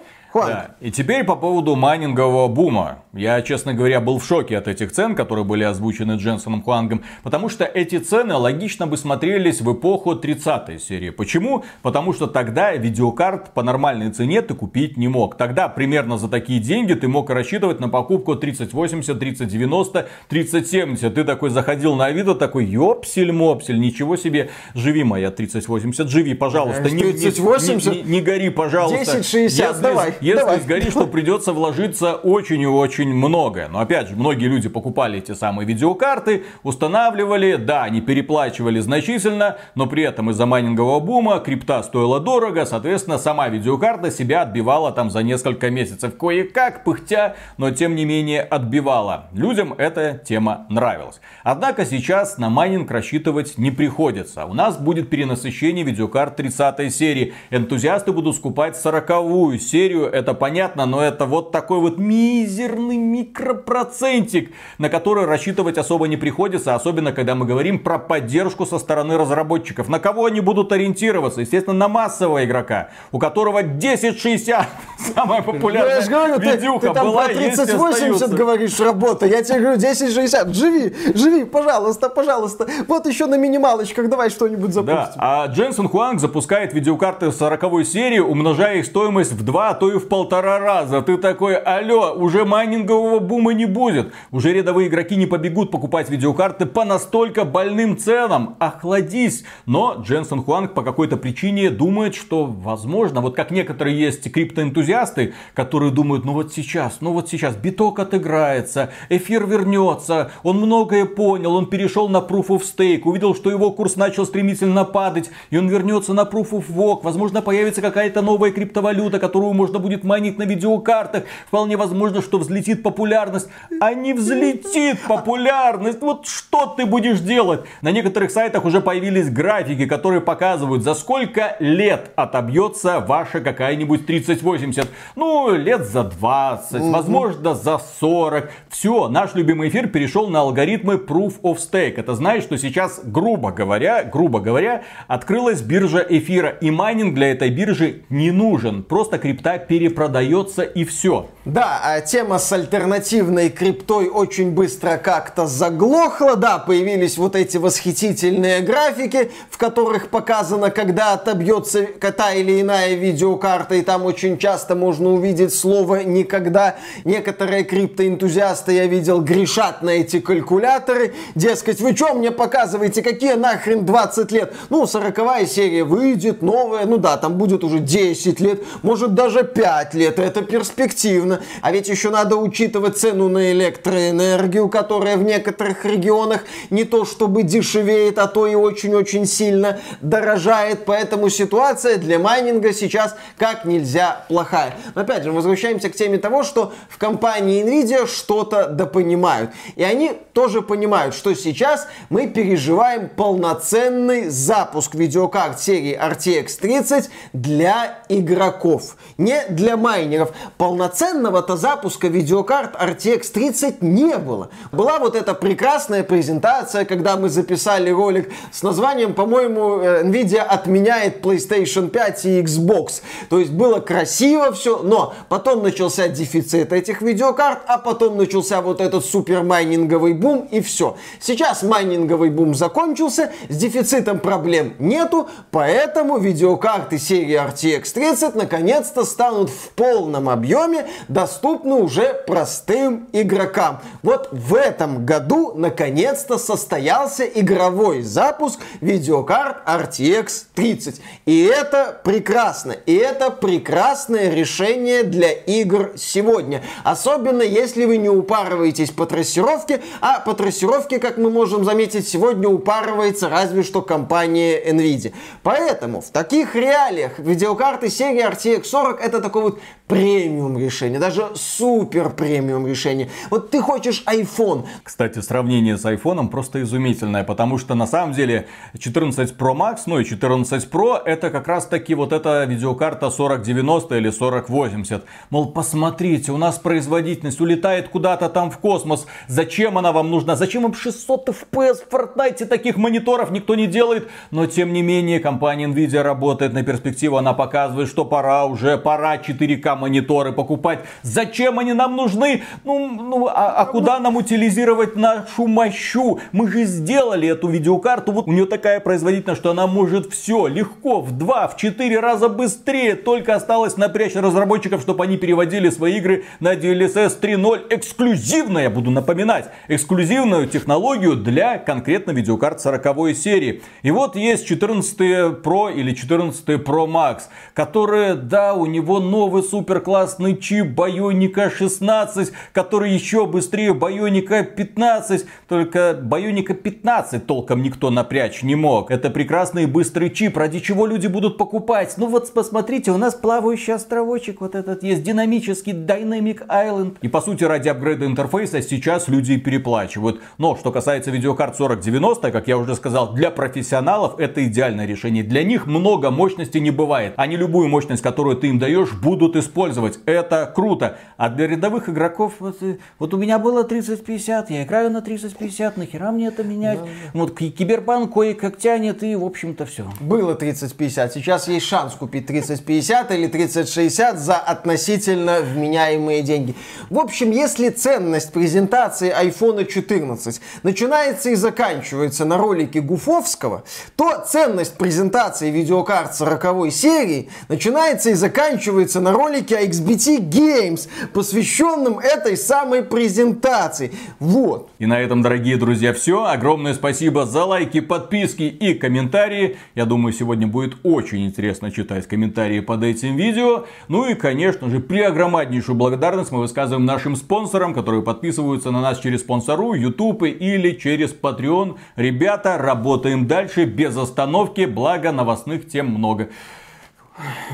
Да. 0.45 0.75
И 0.79 0.91
теперь 0.91 1.23
по 1.23 1.35
поводу 1.35 1.75
майнингового 1.75 2.47
бума. 2.47 3.03
Я, 3.13 3.41
честно 3.41 3.73
говоря, 3.73 3.99
был 3.99 4.19
в 4.19 4.25
шоке 4.25 4.57
от 4.57 4.67
этих 4.67 4.91
цен, 4.91 5.15
которые 5.15 5.43
были 5.43 5.63
озвучены 5.63 6.13
Дженсоном 6.13 6.61
Хуангом, 6.61 7.03
потому 7.23 7.49
что 7.49 7.65
эти 7.65 7.97
цены 7.97 8.35
логично 8.35 8.85
бы 8.85 8.97
смотрелись 8.97 9.61
в 9.61 9.73
эпоху 9.73 10.13
30-й 10.13 10.79
серии. 10.79 11.09
Почему? 11.09 11.63
Потому 11.81 12.13
что 12.13 12.27
тогда 12.27 12.73
видеокарт 12.73 13.53
по 13.53 13.63
нормальной 13.63 14.11
цене 14.11 14.41
ты 14.41 14.53
купить 14.53 14.97
не 14.97 15.07
мог. 15.07 15.35
Тогда 15.35 15.67
примерно 15.67 16.17
за 16.17 16.27
такие 16.27 16.59
деньги 16.59 16.93
ты 16.93 17.07
мог 17.07 17.29
рассчитывать 17.29 17.79
на 17.79 17.89
покупку 17.89 18.35
3080, 18.35 19.17
3090, 19.17 20.07
3070. 20.29 21.13
Ты 21.13 21.23
такой 21.23 21.49
заходил 21.49 21.95
на 21.95 22.05
Авито, 22.05 22.35
такой, 22.35 22.65
ёпсель-мопсель, 22.65 23.79
ничего 23.79 24.15
себе, 24.15 24.49
живи 24.75 25.03
моя 25.03 25.31
3080, 25.31 26.07
живи, 26.09 26.33
пожалуйста, 26.33 26.83
3080? 26.83 27.85
Не, 27.85 27.97
не, 27.97 28.03
не, 28.03 28.11
не 28.11 28.21
гори, 28.21 28.49
пожалуйста. 28.49 29.11
1060, 29.11 29.81
давай. 29.81 30.13
Если 30.27 30.41
давай, 30.41 30.59
сгоришь, 30.59 30.93
то 30.93 31.07
придется 31.07 31.53
вложиться 31.53 32.15
очень 32.15 32.59
и 32.61 32.65
очень 32.65 33.13
многое. 33.13 33.69
Но 33.69 33.79
опять 33.79 34.09
же, 34.09 34.17
многие 34.17 34.47
люди 34.47 34.67
покупали 34.67 35.19
эти 35.19 35.31
самые 35.31 35.65
видеокарты, 35.65 36.43
устанавливали, 36.63 37.55
да, 37.55 37.83
они 37.83 38.01
переплачивали 38.01 38.81
значительно, 38.81 39.57
но 39.75 39.87
при 39.87 40.03
этом 40.03 40.29
из-за 40.31 40.45
майнингового 40.45 40.99
бума 40.99 41.39
крипта 41.39 41.81
стоила 41.81 42.19
дорого, 42.19 42.65
соответственно, 42.65 43.19
сама 43.19 43.47
видеокарта 43.47 44.11
себя 44.11 44.41
отбивала 44.41 44.91
там 44.91 45.09
за 45.11 45.23
несколько 45.23 45.69
месяцев. 45.69 46.17
Кое-как, 46.17 46.83
пыхтя, 46.83 47.37
но 47.57 47.71
тем 47.71 47.95
не 47.95 48.03
менее 48.03 48.41
отбивала. 48.41 49.27
Людям 49.31 49.75
эта 49.77 50.17
тема 50.17 50.65
нравилась. 50.69 51.21
Однако 51.43 51.85
сейчас 51.85 52.37
на 52.37 52.49
майнинг 52.49 52.91
рассчитывать 52.91 53.57
не 53.57 53.71
приходится. 53.71 54.45
У 54.45 54.53
нас 54.53 54.77
будет 54.77 55.09
перенасыщение 55.09 55.85
видеокарт 55.85 56.35
30 56.35 56.93
серии. 56.93 57.33
Энтузиасты 57.49 58.11
будут 58.11 58.35
скупать 58.35 58.75
40 58.75 59.61
серию 59.61 60.16
это 60.17 60.33
понятно, 60.33 60.85
но 60.85 61.01
это 61.01 61.25
вот 61.25 61.51
такой 61.51 61.79
вот 61.79 61.97
мизерный 61.97 62.97
микропроцентик, 62.97 64.51
на 64.77 64.89
который 64.89 65.25
рассчитывать 65.25 65.77
особо 65.77 66.07
не 66.07 66.17
приходится, 66.17 66.75
особенно 66.75 67.13
когда 67.13 67.35
мы 67.35 67.45
говорим 67.45 67.79
про 67.79 67.99
поддержку 67.99 68.65
со 68.65 68.79
стороны 68.79 69.17
разработчиков. 69.17 69.87
На 69.87 69.99
кого 69.99 70.25
они 70.25 70.41
будут 70.41 70.71
ориентироваться? 70.71 71.41
Естественно, 71.41 71.75
на 71.75 71.87
массового 71.87 72.43
игрока, 72.43 72.89
у 73.11 73.19
которого 73.19 73.59
1060 73.59 74.67
самая 75.15 75.41
популярная 75.41 76.01
ну, 76.01 76.09
говорю, 76.09 76.39
видюха 76.39 76.79
ты, 76.79 76.87
ты 76.87 76.93
там 76.93 77.07
была, 77.07 77.25
про 77.25 77.33
3080 77.33 78.33
говоришь 78.33 78.79
работа, 78.79 79.25
я 79.25 79.43
тебе 79.43 79.59
говорю 79.59 79.77
1060, 79.77 80.55
живи, 80.55 80.95
живи, 81.13 81.43
пожалуйста, 81.45 82.09
пожалуйста. 82.09 82.67
Вот 82.87 83.05
еще 83.05 83.25
на 83.25 83.35
минималочках 83.35 84.09
давай 84.09 84.29
что-нибудь 84.29 84.73
запустим. 84.73 84.95
Да, 84.95 85.13
а 85.17 85.45
Дженсен 85.47 85.87
Хуанг 85.87 86.19
запускает 86.19 86.73
видеокарты 86.73 87.31
40 87.31 87.85
серии, 87.85 88.19
умножая 88.19 88.77
их 88.77 88.85
стоимость 88.85 89.31
в 89.31 89.43
2, 89.43 89.69
а 89.69 89.73
то 89.73 89.91
и 89.91 89.96
в 89.99 90.07
полтора 90.07 90.59
раза. 90.59 91.01
Ты 91.01 91.17
такой, 91.17 91.55
алло, 91.55 92.13
уже 92.13 92.45
майнингового 92.45 93.19
бума 93.19 93.53
не 93.53 93.65
будет. 93.65 94.13
Уже 94.31 94.53
рядовые 94.53 94.87
игроки 94.87 95.15
не 95.15 95.25
побегут 95.25 95.71
покупать 95.71 96.09
видеокарты 96.09 96.65
по 96.65 96.85
настолько 96.85 97.45
больным 97.45 97.97
ценам. 97.97 98.55
Охладись. 98.59 99.43
Но 99.65 99.95
Дженсен 100.01 100.43
Хуанг 100.43 100.73
по 100.73 100.81
какой-то 100.81 101.17
причине 101.17 101.69
думает, 101.69 102.15
что 102.15 102.45
возможно, 102.45 103.21
вот 103.21 103.35
как 103.35 103.51
некоторые 103.51 103.99
есть 103.99 104.31
криптоэнтузиасты, 104.31 105.33
которые 105.53 105.91
думают, 105.91 106.25
ну 106.25 106.33
вот 106.33 106.53
сейчас, 106.53 106.97
ну 107.01 107.13
вот 107.13 107.29
сейчас 107.29 107.55
биток 107.55 107.99
отыграется, 107.99 108.91
эфир 109.09 109.47
вернется, 109.47 110.31
он 110.43 110.57
многое 110.57 111.05
понял, 111.05 111.55
он 111.55 111.67
перешел 111.67 112.09
на 112.09 112.17
Proof 112.17 112.47
of 112.47 112.61
Stake, 112.61 113.01
увидел, 113.03 113.35
что 113.35 113.49
его 113.49 113.71
курс 113.71 113.95
начал 113.95 114.25
стремительно 114.25 114.85
падать, 114.85 115.29
и 115.49 115.57
он 115.57 115.67
вернется 115.67 116.13
на 116.13 116.21
Proof 116.21 116.51
of 116.51 116.65
Work, 116.69 116.99
возможно 117.03 117.41
появится 117.41 117.81
какая-то 117.81 118.21
новая 118.21 118.51
криптовалюта, 118.51 119.19
которую 119.19 119.53
можно 119.53 119.79
будет 119.79 119.86
манить 120.03 120.37
на 120.37 120.43
видеокартах. 120.43 121.23
Вполне 121.47 121.77
возможно, 121.77 122.21
что 122.21 122.37
взлетит 122.37 122.83
популярность. 122.83 123.49
А 123.79 123.93
не 123.93 124.13
взлетит 124.13 124.99
популярность. 125.07 126.01
Вот 126.01 126.27
что 126.27 126.67
ты 126.67 126.85
будешь 126.85 127.19
делать? 127.19 127.61
На 127.81 127.91
некоторых 127.91 128.31
сайтах 128.31 128.65
уже 128.65 128.81
появились 128.81 129.29
графики, 129.29 129.85
которые 129.85 130.21
показывают, 130.21 130.83
за 130.83 130.93
сколько 130.93 131.55
лет 131.59 132.11
отобьется 132.15 132.99
ваша 132.99 133.39
какая-нибудь 133.39 134.05
3080. 134.05 134.87
Ну, 135.15 135.55
лет 135.55 135.85
за 135.85 136.03
20, 136.03 136.81
угу. 136.81 136.91
возможно, 136.91 137.55
за 137.55 137.79
40. 137.99 138.49
Все, 138.69 139.07
наш 139.07 139.35
любимый 139.35 139.69
эфир 139.69 139.87
перешел 139.87 140.27
на 140.27 140.41
алгоритмы 140.41 140.95
Proof 140.95 141.41
of 141.41 141.57
Stake. 141.57 141.95
Это 141.97 142.15
значит, 142.15 142.43
что 142.43 142.57
сейчас, 142.57 143.01
грубо 143.03 143.51
говоря, 143.51 144.03
грубо 144.03 144.39
говоря, 144.39 144.83
открылась 145.07 145.61
биржа 145.61 146.05
эфира. 146.07 146.49
И 146.49 146.71
майнинг 146.71 147.13
для 147.15 147.31
этой 147.31 147.49
биржи 147.49 148.03
не 148.09 148.31
нужен. 148.31 148.83
Просто 148.83 149.17
крипта 149.17 149.57
перепродается 149.77 150.63
и 150.63 150.83
все. 150.85 151.27
Да, 151.45 151.79
а 151.81 152.01
тема 152.01 152.39
с 152.39 152.51
альтернативной 152.51 153.49
криптой 153.49 154.09
очень 154.09 154.51
быстро 154.51 154.97
как-то 154.97 155.45
заглохла. 155.45 156.35
Да, 156.35 156.57
появились 156.57 157.17
вот 157.17 157.35
эти 157.35 157.57
восхитительные 157.57 158.61
графики, 158.61 159.31
в 159.49 159.57
которых 159.57 160.09
показано, 160.09 160.71
когда 160.71 161.13
отобьется 161.13 161.85
та 162.17 162.33
или 162.33 162.59
иная 162.59 162.95
видеокарта, 162.95 163.75
и 163.75 163.81
там 163.81 164.05
очень 164.05 164.37
часто 164.37 164.75
можно 164.75 165.09
увидеть 165.09 165.53
слово 165.53 166.03
«никогда». 166.03 166.75
Некоторые 167.05 167.63
криптоэнтузиасты, 167.63 168.73
я 168.73 168.87
видел, 168.87 169.21
грешат 169.21 169.83
на 169.83 169.91
эти 169.91 170.19
калькуляторы. 170.19 171.13
Дескать, 171.35 171.79
вы 171.81 171.95
что 171.95 172.13
мне 172.13 172.31
показываете, 172.31 173.01
какие 173.03 173.33
нахрен 173.33 173.85
20 173.85 174.31
лет? 174.31 174.53
Ну, 174.69 174.87
40 174.87 175.47
серия 175.47 175.83
выйдет, 175.83 176.41
новая, 176.41 176.85
ну 176.85 176.97
да, 176.97 177.15
там 177.17 177.35
будет 177.35 177.63
уже 177.63 177.79
10 177.79 178.39
лет, 178.39 178.63
может 178.81 179.13
даже 179.13 179.43
5 179.43 179.66
лет. 179.93 180.19
Это 180.19 180.41
перспективно. 180.41 181.41
А 181.61 181.71
ведь 181.71 181.87
еще 181.87 182.09
надо 182.09 182.35
учитывать 182.35 182.97
цену 182.97 183.29
на 183.29 183.51
электроэнергию, 183.51 184.69
которая 184.69 185.17
в 185.17 185.23
некоторых 185.23 185.85
регионах 185.85 186.43
не 186.69 186.83
то 186.83 187.05
чтобы 187.05 187.43
дешевеет, 187.43 188.17
а 188.19 188.27
то 188.27 188.47
и 188.47 188.55
очень-очень 188.55 189.25
сильно 189.25 189.79
дорожает. 190.01 190.85
Поэтому 190.85 191.29
ситуация 191.29 191.97
для 191.97 192.19
майнинга 192.19 192.73
сейчас 192.73 193.15
как 193.37 193.65
нельзя 193.65 194.25
плохая. 194.27 194.75
Но 194.95 195.01
опять 195.01 195.23
же, 195.23 195.31
возвращаемся 195.31 195.89
к 195.89 195.95
теме 195.95 196.17
того, 196.17 196.43
что 196.43 196.73
в 196.89 196.97
компании 196.97 197.63
Nvidia 197.63 198.07
что-то 198.07 198.67
допонимают. 198.67 199.51
И 199.75 199.83
они 199.83 200.13
тоже 200.33 200.61
понимают, 200.61 201.15
что 201.15 201.33
сейчас 201.33 201.87
мы 202.09 202.27
переживаем 202.27 203.09
полноценный 203.09 204.29
запуск 204.29 204.95
видеокарт 204.95 205.59
серии 205.59 205.97
RTX 205.97 206.59
30 206.59 207.09
для 207.33 207.99
игроков. 208.09 208.95
Не 209.17 209.43
для 209.57 209.75
майнеров. 209.75 210.31
Полноценного-то 210.57 211.57
запуска 211.57 212.07
видеокарт 212.07 212.75
RTX 212.75 213.31
30 213.33 213.81
не 213.81 214.17
было. 214.17 214.49
Была 214.71 214.99
вот 214.99 215.15
эта 215.15 215.33
прекрасная 215.33 216.03
презентация, 216.03 216.85
когда 216.85 217.17
мы 217.17 217.27
записали 217.27 217.89
ролик 217.89 218.31
с 218.53 218.63
названием, 218.63 219.13
по-моему, 219.13 219.79
э, 219.79 220.03
Nvidia 220.03 220.41
отменяет 220.41 221.25
PlayStation 221.25 221.89
5 221.89 222.25
и 222.25 222.41
Xbox. 222.41 223.01
То 223.29 223.39
есть 223.39 223.51
было 223.51 223.79
красиво 223.79 224.53
все, 224.53 224.79
но 224.83 225.13
потом 225.27 225.63
начался 225.63 226.07
дефицит 226.07 226.71
этих 226.71 227.01
видеокарт, 227.01 227.59
а 227.67 227.77
потом 227.77 228.17
начался 228.17 228.61
вот 228.61 228.79
этот 228.79 229.03
супер 229.05 229.43
майнинговый 229.43 230.13
бум 230.13 230.47
и 230.51 230.61
все. 230.61 230.95
Сейчас 231.19 231.63
майнинговый 231.63 232.29
бум 232.29 232.53
закончился, 232.53 233.31
с 233.49 233.57
дефицитом 233.57 234.19
проблем 234.19 234.75
нету, 234.79 235.27
поэтому 235.51 236.19
видеокарты 236.19 236.99
серии 236.99 237.35
RTX 237.35 237.93
30 237.93 238.35
наконец-то 238.35 239.03
станут 239.03 239.46
в 239.47 239.69
полном 239.69 240.29
объеме 240.29 240.87
доступны 241.07 241.75
уже 241.75 242.13
простым 242.27 243.07
игрокам. 243.13 243.79
Вот 244.03 244.29
в 244.31 244.55
этом 244.55 245.05
году 245.05 245.53
наконец-то 245.55 246.37
состоялся 246.37 247.25
игровой 247.25 248.01
запуск 248.01 248.59
видеокарт 248.81 249.67
RTX 249.67 250.43
30. 250.53 251.01
И 251.25 251.43
это 251.45 251.99
прекрасно. 252.03 252.73
И 252.85 252.95
это 252.95 253.31
прекрасное 253.31 254.29
решение 254.29 255.03
для 255.03 255.31
игр 255.31 255.93
сегодня. 255.95 256.63
Особенно 256.83 257.41
если 257.41 257.85
вы 257.85 257.97
не 257.97 258.09
упарываетесь 258.09 258.91
по 258.91 259.05
трассировке, 259.05 259.81
а 260.01 260.19
по 260.19 260.33
трассировке, 260.33 260.99
как 260.99 261.17
мы 261.17 261.29
можем 261.29 261.63
заметить, 261.63 262.07
сегодня 262.07 262.49
упарывается 262.49 263.29
разве 263.29 263.63
что 263.63 263.81
компания 263.81 264.61
Nvidia. 264.71 265.13
Поэтому 265.43 266.01
в 266.01 266.09
таких 266.09 266.55
реалиях 266.55 267.19
видеокарты 267.19 267.89
серии 267.89 268.25
RTX 268.27 268.63
40 268.63 269.01
это 269.01 269.21
такой 269.21 269.36
вот 269.41 269.59
премиум 269.87 270.57
решение, 270.57 270.99
даже 270.99 271.27
супер 271.35 272.09
премиум 272.09 272.67
решение. 272.67 273.09
Вот 273.29 273.51
ты 273.51 273.61
хочешь 273.61 274.03
iPhone. 274.05 274.65
Кстати, 274.83 275.19
сравнение 275.19 275.77
с 275.77 275.85
iPhone 275.85 276.27
просто 276.27 276.61
изумительное, 276.61 277.23
потому 277.23 277.57
что 277.57 277.75
на 277.75 277.87
самом 277.87 278.13
деле 278.13 278.47
14 278.77 279.35
Pro 279.37 279.55
Max, 279.55 279.83
ну 279.85 279.99
и 279.99 280.05
14 280.05 280.69
Pro 280.69 281.01
это 281.03 281.29
как 281.29 281.47
раз 281.47 281.65
таки 281.65 281.95
вот 281.95 282.11
эта 282.11 282.43
видеокарта 282.43 283.09
4090 283.09 283.97
или 283.97 284.11
4080. 284.11 285.05
Мол, 285.29 285.51
посмотрите, 285.51 286.31
у 286.31 286.37
нас 286.37 286.59
производительность 286.59 287.39
улетает 287.39 287.89
куда-то 287.89 288.29
там 288.29 288.51
в 288.51 288.57
космос. 288.57 289.07
Зачем 289.27 289.77
она 289.77 289.91
вам 289.91 290.11
нужна? 290.11 290.35
Зачем 290.35 290.65
им 290.65 290.73
600 290.73 291.29
FPS 291.29 291.75
в 291.89 291.93
Fortnite? 291.93 292.45
Таких 292.45 292.77
мониторов 292.77 293.31
никто 293.31 293.55
не 293.55 293.67
делает. 293.67 294.09
Но 294.31 294.45
тем 294.47 294.73
не 294.73 294.81
менее, 294.81 295.19
компания 295.19 295.65
Nvidia 295.65 296.01
работает 296.01 296.53
на 296.53 296.63
перспективу. 296.63 297.17
Она 297.17 297.33
показывает, 297.33 297.89
что 297.89 298.05
пора 298.05 298.45
уже, 298.45 298.77
пора 298.77 299.17
4К 299.27 299.75
мониторы 299.77 300.31
покупать. 300.31 300.79
Зачем 301.01 301.59
они 301.59 301.73
нам 301.73 301.95
нужны? 301.95 302.43
Ну, 302.63 302.89
ну 302.89 303.27
а, 303.27 303.55
а 303.57 303.65
куда 303.65 303.99
нам 303.99 304.15
утилизировать 304.15 304.95
нашу 304.95 305.47
мощу? 305.47 306.19
Мы 306.31 306.49
же 306.49 306.65
сделали 306.65 307.27
эту 307.27 307.47
видеокарту. 307.47 308.11
Вот 308.11 308.27
у 308.27 308.31
нее 308.31 308.45
такая 308.45 308.79
производительность, 308.79 309.41
что 309.41 309.51
она 309.51 309.67
может 309.67 310.11
все 310.11 310.47
легко 310.47 311.01
в 311.01 311.17
2, 311.17 311.47
в 311.49 311.57
4 311.57 311.99
раза 311.99 312.29
быстрее. 312.29 312.95
Только 312.95 313.35
осталось 313.35 313.77
напрячь 313.77 314.15
разработчиков, 314.15 314.81
чтобы 314.81 315.03
они 315.03 315.17
переводили 315.17 315.69
свои 315.69 315.97
игры 315.97 316.25
на 316.39 316.53
DLSS 316.53 317.19
3.0 317.19 317.67
эксклюзивно, 317.69 318.59
я 318.59 318.69
буду 318.69 318.91
напоминать, 318.91 319.49
эксклюзивную 319.67 320.47
технологию 320.47 321.15
для 321.15 321.57
конкретно 321.57 322.11
видеокарт 322.11 322.61
40 322.61 323.15
серии. 323.15 323.61
И 323.83 323.91
вот 323.91 324.15
есть 324.15 324.47
14 324.47 324.99
Pro 325.43 325.73
или 325.73 325.93
14 325.93 326.47
Pro 326.47 326.87
Max, 326.87 327.23
которые, 327.53 328.15
да, 328.15 328.53
у 328.53 328.65
него 328.65 328.99
новый 329.09 329.43
супер 329.43 329.79
классный 329.79 330.37
чип 330.37 330.67
Байоника 330.75 331.49
16, 331.49 332.31
который 332.53 332.91
еще 332.91 333.25
быстрее 333.25 333.73
Байоника 333.73 334.43
15. 334.43 335.25
Только 335.47 335.97
Байоника 336.01 336.53
15 336.53 337.25
толком 337.25 337.63
никто 337.63 337.89
напрячь 337.89 338.43
не 338.43 338.55
мог. 338.55 338.91
Это 338.91 339.09
прекрасный 339.09 339.65
быстрый 339.65 340.09
чип, 340.09 340.37
ради 340.37 340.59
чего 340.59 340.85
люди 340.85 341.07
будут 341.07 341.37
покупать. 341.37 341.93
Ну 341.97 342.07
вот 342.07 342.31
посмотрите, 342.33 342.91
у 342.91 342.97
нас 342.97 343.15
плавающий 343.15 343.73
островочек 343.73 344.41
вот 344.41 344.55
этот 344.55 344.83
есть, 344.83 345.03
динамический 345.03 345.73
Dynamic 345.73 346.45
Island. 346.47 346.97
И 347.01 347.07
по 347.07 347.21
сути 347.21 347.43
ради 347.43 347.69
апгрейда 347.69 348.05
интерфейса 348.05 348.61
сейчас 348.61 349.07
люди 349.07 349.37
переплачивают. 349.37 350.21
Но 350.37 350.55
что 350.55 350.71
касается 350.71 351.11
видеокарт 351.11 351.57
4090, 351.57 352.31
как 352.31 352.47
я 352.47 352.57
уже 352.57 352.75
сказал, 352.75 353.13
для 353.13 353.31
профессионалов 353.31 354.19
это 354.19 354.45
идеальное 354.45 354.85
решение. 354.85 355.23
Для 355.23 355.43
них 355.43 355.65
много 355.65 356.11
мощности 356.11 356.57
не 356.57 356.71
бывает. 356.71 357.13
Они 357.17 357.37
любую 357.37 357.69
мощность, 357.69 358.01
которую 358.01 358.37
ты 358.37 358.47
им 358.47 358.59
даешь, 358.59 358.89
будут 359.01 359.35
использовать. 359.35 359.99
Это 360.05 360.51
круто. 360.53 360.97
А 361.17 361.29
для 361.29 361.47
рядовых 361.47 361.89
игроков, 361.89 362.33
вот, 362.39 362.57
э, 362.61 362.77
вот 362.99 363.13
у 363.13 363.17
меня 363.17 363.39
было 363.39 363.63
3050, 363.63 364.49
я 364.49 364.63
играю 364.63 364.91
на 364.91 365.01
3050, 365.01 365.77
нахера 365.77 366.11
мне 366.11 366.27
это 366.27 366.43
менять? 366.43 366.79
Да. 366.79 366.87
Вот 367.13 367.37
кибербанк 367.37 368.13
кое-как 368.13 368.57
тянет 368.57 369.03
и 369.03 369.15
в 369.15 369.25
общем-то 369.25 369.65
все. 369.65 369.91
Было 369.99 370.35
3050, 370.35 371.13
сейчас 371.13 371.47
есть 371.47 371.65
шанс 371.65 371.93
купить 371.93 372.27
3050 372.27 373.11
или 373.11 373.27
3060 373.27 374.19
за 374.19 374.35
относительно 374.37 375.39
вменяемые 375.41 376.21
деньги. 376.21 376.55
В 376.89 376.99
общем, 376.99 377.31
если 377.31 377.69
ценность 377.69 378.31
презентации 378.31 379.13
iPhone 379.13 379.65
14 379.65 380.41
начинается 380.63 381.29
и 381.29 381.35
заканчивается 381.35 382.25
на 382.25 382.37
ролике 382.37 382.81
Гуфовского, 382.81 383.63
то 383.95 384.23
ценность 384.27 384.77
презентации 384.77 385.49
видеокарт 385.49 386.15
40 386.15 386.71
серии 386.71 387.29
начинается 387.49 388.11
и 388.11 388.13
заканчивается 388.13 388.86
на 388.95 389.11
ролике 389.11 389.27
ролике 389.27 389.67
XBT 389.67 390.29
Games, 390.29 390.87
посвященном 391.13 391.99
этой 391.99 392.37
самой 392.37 392.83
презентации. 392.83 393.91
Вот. 394.19 394.69
И 394.79 394.85
на 394.85 394.99
этом, 394.99 395.21
дорогие 395.21 395.57
друзья, 395.57 395.93
все. 395.93 396.25
Огромное 396.25 396.73
спасибо 396.73 397.25
за 397.25 397.45
лайки, 397.45 397.81
подписки 397.81 398.43
и 398.43 398.73
комментарии. 398.73 399.57
Я 399.75 399.85
думаю, 399.85 400.13
сегодня 400.13 400.47
будет 400.47 400.77
очень 400.83 401.25
интересно 401.25 401.71
читать 401.71 402.07
комментарии 402.07 402.61
под 402.61 402.83
этим 402.83 403.15
видео. 403.15 403.65
Ну 403.87 404.09
и, 404.09 404.15
конечно 404.15 404.69
же, 404.69 404.79
преогромаднейшую 404.79 405.75
благодарность 405.75 406.31
мы 406.31 406.39
высказываем 406.39 406.85
нашим 406.85 407.15
спонсорам, 407.15 407.73
которые 407.73 408.01
подписываются 408.01 408.71
на 408.71 408.81
нас 408.81 408.99
через 408.99 409.21
спонсору, 409.21 409.73
YouTube 409.73 410.23
или 410.23 410.71
через 410.71 411.13
Patreon. 411.13 411.77
Ребята, 411.95 412.57
работаем 412.57 413.27
дальше 413.27 413.65
без 413.65 413.95
остановки, 413.97 414.65
благо 414.65 415.11
новостных 415.11 415.67
тем 415.67 415.87
много. 415.87 416.29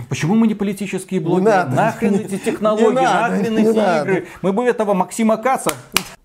Почему 0.10 0.36
мы 0.36 0.48
не 0.48 0.56
политические 0.56 1.20
блогеры? 1.20 1.52
Не 1.52 1.58
надо. 1.58 1.76
Нахрен 1.76 2.16
эти 2.16 2.38
технологии, 2.38 2.88
не 2.88 2.94
нахрен 2.94 3.58
эти 3.58 3.76
надо. 3.76 4.02
игры. 4.02 4.28
Мы 4.42 4.54
бы 4.54 4.64
этого 4.64 4.94
Максима 4.94 5.38
Каца. 5.38 5.72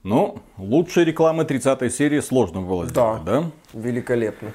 Ну, 0.03 0.39
лучшей 0.57 1.05
рекламы 1.05 1.45
30 1.45 1.93
серии 1.93 2.20
сложно 2.20 2.62
было 2.62 2.86
сделать, 2.86 3.24
да? 3.24 3.41
да? 3.41 3.51
Великолепно. 3.72 4.53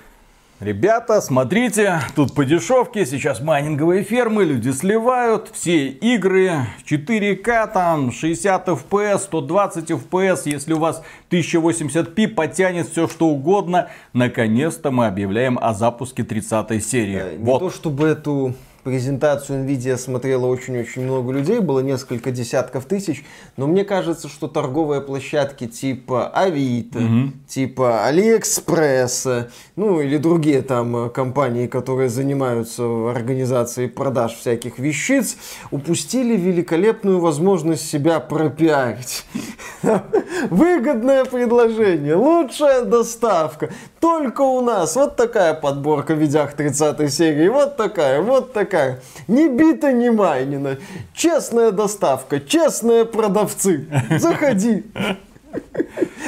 Ребята, 0.59 1.19
смотрите, 1.19 1.99
тут 2.15 2.33
по 2.33 2.45
дешевке, 2.45 3.05
сейчас 3.05 3.41
майнинговые 3.41 4.03
фермы, 4.03 4.45
люди 4.45 4.69
сливают, 4.69 5.49
все 5.51 5.87
игры 5.87 6.67
4К, 6.89 7.73
там 7.73 8.13
60 8.13 8.69
FPS, 8.69 9.17
120 9.19 9.91
FPS, 9.91 10.41
если 10.45 10.73
у 10.73 10.79
вас 10.79 11.03
1080p, 11.31 12.29
потянет 12.29 12.87
все 12.87 13.09
что 13.09 13.27
угодно. 13.27 13.89
Наконец-то 14.13 14.91
мы 14.91 15.07
объявляем 15.07 15.59
о 15.61 15.73
запуске 15.73 16.23
30 16.23 16.85
серии. 16.85 17.21
Э, 17.21 17.37
не 17.37 17.43
вот. 17.43 17.59
то 17.59 17.69
чтобы 17.69 18.07
эту 18.07 18.53
презентацию 18.83 19.65
Nvidia 19.65 19.97
смотрело 19.97 20.47
очень-очень 20.47 21.03
много 21.03 21.31
людей, 21.31 21.59
было 21.59 21.79
несколько 21.79 22.31
десятков 22.31 22.85
тысяч, 22.85 23.23
но 23.57 23.67
мне 23.67 23.83
кажется, 23.85 24.27
что 24.27 24.47
торговые 24.47 25.01
площадки 25.01 25.67
типа 25.67 26.27
Авито, 26.27 26.99
угу. 26.99 27.31
типа 27.47 28.05
Алиэкспресса, 28.05 29.51
ну 29.75 30.01
или 30.01 30.17
другие 30.17 30.61
там 30.61 31.09
компании, 31.09 31.67
которые 31.67 32.09
занимаются 32.09 32.83
организацией 33.09 33.87
продаж 33.87 34.33
всяких 34.33 34.79
вещиц, 34.79 35.37
упустили 35.71 36.35
великолепную 36.35 37.19
возможность 37.19 37.89
себя 37.89 38.19
пропиарить. 38.19 39.25
Выгодное 40.49 41.25
предложение, 41.25 42.15
лучшая 42.15 42.83
доставка, 42.83 43.69
только 43.99 44.41
у 44.41 44.61
нас. 44.61 44.95
Вот 44.95 45.15
такая 45.15 45.53
подборка 45.53 46.13
в 46.13 46.17
видях 46.17 46.53
30 46.53 47.13
серии, 47.13 47.47
вот 47.47 47.77
такая, 47.77 48.21
вот 48.21 48.51
такая 48.51 48.72
такая, 48.73 48.99
не 49.27 49.49
бита, 49.49 49.91
не 49.91 50.09
майнина, 50.09 50.77
честная 51.13 51.71
доставка, 51.71 52.39
честные 52.39 53.05
продавцы, 53.05 53.87
заходи. 54.17 54.83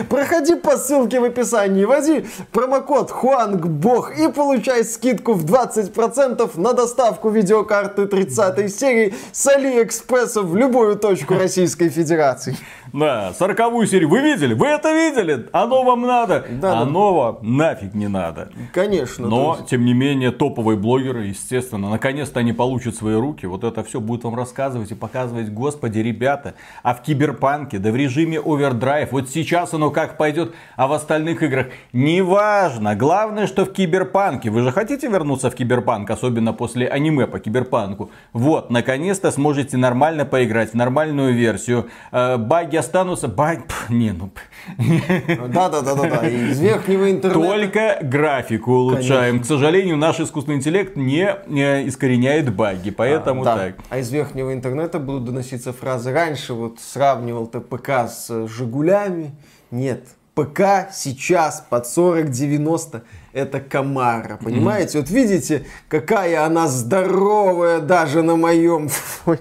Проходи 0.10 0.56
по 0.56 0.78
ссылке 0.78 1.20
в 1.20 1.24
описании, 1.24 1.86
вводи 1.86 2.26
промокод 2.52 3.10
Хуанг 3.10 3.66
Бог 3.66 4.16
и 4.20 4.32
получай 4.32 4.84
скидку 4.84 5.34
в 5.34 5.46
20% 5.46 6.60
на 6.60 6.74
доставку 6.74 7.30
видеокарты 7.30 8.06
30 8.06 8.76
серии 8.76 9.16
с 9.32 9.48
Алиэкспресса 9.48 10.44
в 10.44 10.56
любую 10.56 10.98
точку 10.98 11.34
Российской 11.34 11.90
Федерации. 11.90 12.56
Да, 12.94 13.34
сороковую 13.34 13.88
серию 13.88 14.10
вы 14.10 14.22
видели? 14.22 14.54
Вы 14.54 14.68
это 14.68 14.94
видели? 14.94 15.48
Оно 15.52 15.84
вам 15.84 16.02
надо? 16.04 16.46
Да, 16.62 16.80
Оно 16.82 17.14
вам 17.14 17.38
нафиг 17.42 17.94
не 17.94 18.08
надо. 18.08 18.50
Конечно. 18.74 19.28
Но, 19.28 19.56
есть- 19.58 19.70
тем 19.70 19.86
не 19.86 19.94
менее, 19.94 20.32
топовые 20.32 20.78
блогеры, 20.78 21.26
естественно, 21.26 21.90
наконец-то 21.90 22.40
они 22.40 22.54
получат 22.54 22.96
свои 22.96 23.16
руки. 23.16 23.46
Вот 23.46 23.64
это 23.64 23.84
все 23.84 24.00
будут 24.00 24.24
вам 24.24 24.36
рассказывать 24.36 24.92
и 24.92 24.96
показывать. 24.96 25.50
Господи, 25.52 26.00
ребята, 26.00 26.54
а 26.84 26.94
в 26.94 27.02
Киберпанке, 27.02 27.80
да 27.80 27.92
в 27.92 27.96
режиме 27.96 28.40
овердрайв, 28.40 29.12
вот 29.12 29.30
сейчас 29.30 29.74
оно 29.74 29.90
как 29.92 30.18
пойдет, 30.18 30.54
а 30.76 30.88
в 30.88 30.94
остальных 30.94 31.44
играх 31.44 31.68
неважно. 31.94 32.96
Главное, 32.96 33.48
что 33.48 33.66
в 33.66 33.74
Киберпанке. 33.74 34.50
Вы 34.50 34.62
же 34.62 34.72
хотите 34.72 35.08
вернуться 35.08 35.50
в 35.50 35.56
Киберпанк, 35.56 36.10
особенно 36.10 36.54
после 36.54 36.88
аниме 36.88 37.28
по 37.28 37.40
Киберпанку. 37.40 38.12
Вот, 38.34 38.70
наконец-то 38.70 39.32
сможете 39.32 39.78
нормально 39.78 40.26
поиграть 40.26 40.72
в 40.72 40.76
нормальную 40.76 41.34
версию. 41.34 41.90
Э, 42.12 42.38
Баги 42.38 42.76
останутся... 42.86 43.28
Пф, 43.28 43.90
Не, 43.90 44.12
ну... 44.12 44.32
Да-да-да-да-да. 44.78 46.28
Из 46.28 46.60
верхнего 46.60 47.10
интернета. 47.12 47.40
Только 47.40 48.00
графику 48.02 48.72
улучшаем. 48.72 49.42
К 49.42 49.46
сожалению, 49.46 49.98
наш 49.98 50.20
искусственный 50.20 50.58
интеллект 50.58 50.96
не, 50.96 51.36
не 51.48 51.88
искореняет 51.88 52.54
баги, 52.54 52.92
поэтому 52.92 53.44
да. 53.44 53.56
так. 53.56 53.76
А 53.90 54.00
из 54.00 54.12
верхнего 54.12 54.54
интернета 54.54 55.00
будут 55.00 55.26
доноситься 55.26 55.74
фразы. 55.74 56.12
Раньше 56.12 56.54
вот 56.54 56.80
сравнивал 56.80 57.48
ты 57.48 57.60
ПК 57.60 58.08
с 58.08 58.48
Жигулями. 58.48 59.36
Нет. 59.72 60.08
ПК 60.36 60.92
сейчас 60.92 61.66
под 61.70 61.86
40-90 61.86 63.02
это 63.32 63.60
Камара, 63.62 64.38
понимаете? 64.44 65.00
Вот 65.00 65.10
видите, 65.10 65.66
какая 65.88 66.46
она 66.46 66.68
здоровая 66.68 67.80
даже 67.80 68.22
на 68.22 68.36
моем 68.36 68.90
фоне. 68.90 69.40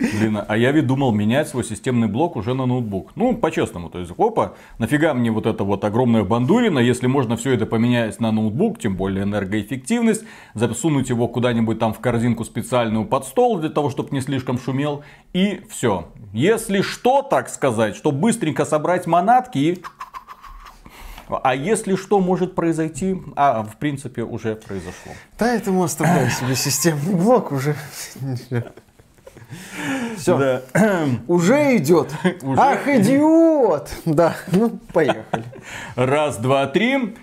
Блин, 0.00 0.38
а 0.46 0.56
я 0.56 0.72
ведь 0.72 0.86
думал 0.86 1.12
менять 1.12 1.48
свой 1.48 1.62
системный 1.62 2.08
блок 2.08 2.36
уже 2.36 2.54
на 2.54 2.64
ноутбук. 2.64 3.12
Ну, 3.16 3.36
по-честному, 3.36 3.90
то 3.90 3.98
есть, 3.98 4.12
опа, 4.16 4.54
нафига 4.78 5.12
мне 5.12 5.30
вот 5.30 5.44
это 5.46 5.62
вот 5.62 5.84
огромная 5.84 6.24
бандурина, 6.24 6.78
если 6.78 7.06
можно 7.06 7.36
все 7.36 7.52
это 7.52 7.66
поменять 7.66 8.18
на 8.18 8.32
ноутбук, 8.32 8.78
тем 8.78 8.96
более 8.96 9.24
энергоэффективность, 9.24 10.24
засунуть 10.54 11.10
его 11.10 11.28
куда-нибудь 11.28 11.78
там 11.78 11.92
в 11.92 12.00
корзинку 12.00 12.44
специальную 12.44 13.04
под 13.04 13.26
стол 13.26 13.58
для 13.58 13.68
того, 13.68 13.90
чтобы 13.90 14.10
не 14.12 14.22
слишком 14.22 14.58
шумел, 14.58 15.04
и 15.34 15.60
все. 15.68 16.08
Если 16.32 16.80
что, 16.80 17.22
так 17.22 17.50
сказать, 17.50 17.94
чтобы 17.94 18.18
быстренько 18.18 18.64
собрать 18.64 19.06
манатки 19.06 19.58
и... 19.58 19.82
А 21.28 21.54
если 21.54 21.94
что 21.94 22.18
может 22.18 22.56
произойти, 22.56 23.16
а 23.36 23.62
в 23.62 23.76
принципе 23.76 24.24
уже 24.24 24.56
произошло. 24.56 25.12
Поэтому 25.38 25.84
оставляю 25.84 26.28
себе 26.28 26.56
системный 26.56 27.14
блок 27.14 27.52
уже. 27.52 27.76
Все, 30.16 30.38
Да. 30.74 31.06
уже 31.26 31.76
идет. 31.76 32.08
Уже. 32.42 32.60
Ах, 32.60 32.86
идиот! 32.86 33.90
Да, 34.04 34.36
ну, 34.52 34.78
поехали. 34.92 35.44
Раз, 35.96 36.36
два, 36.38 36.66
три. 36.66 37.16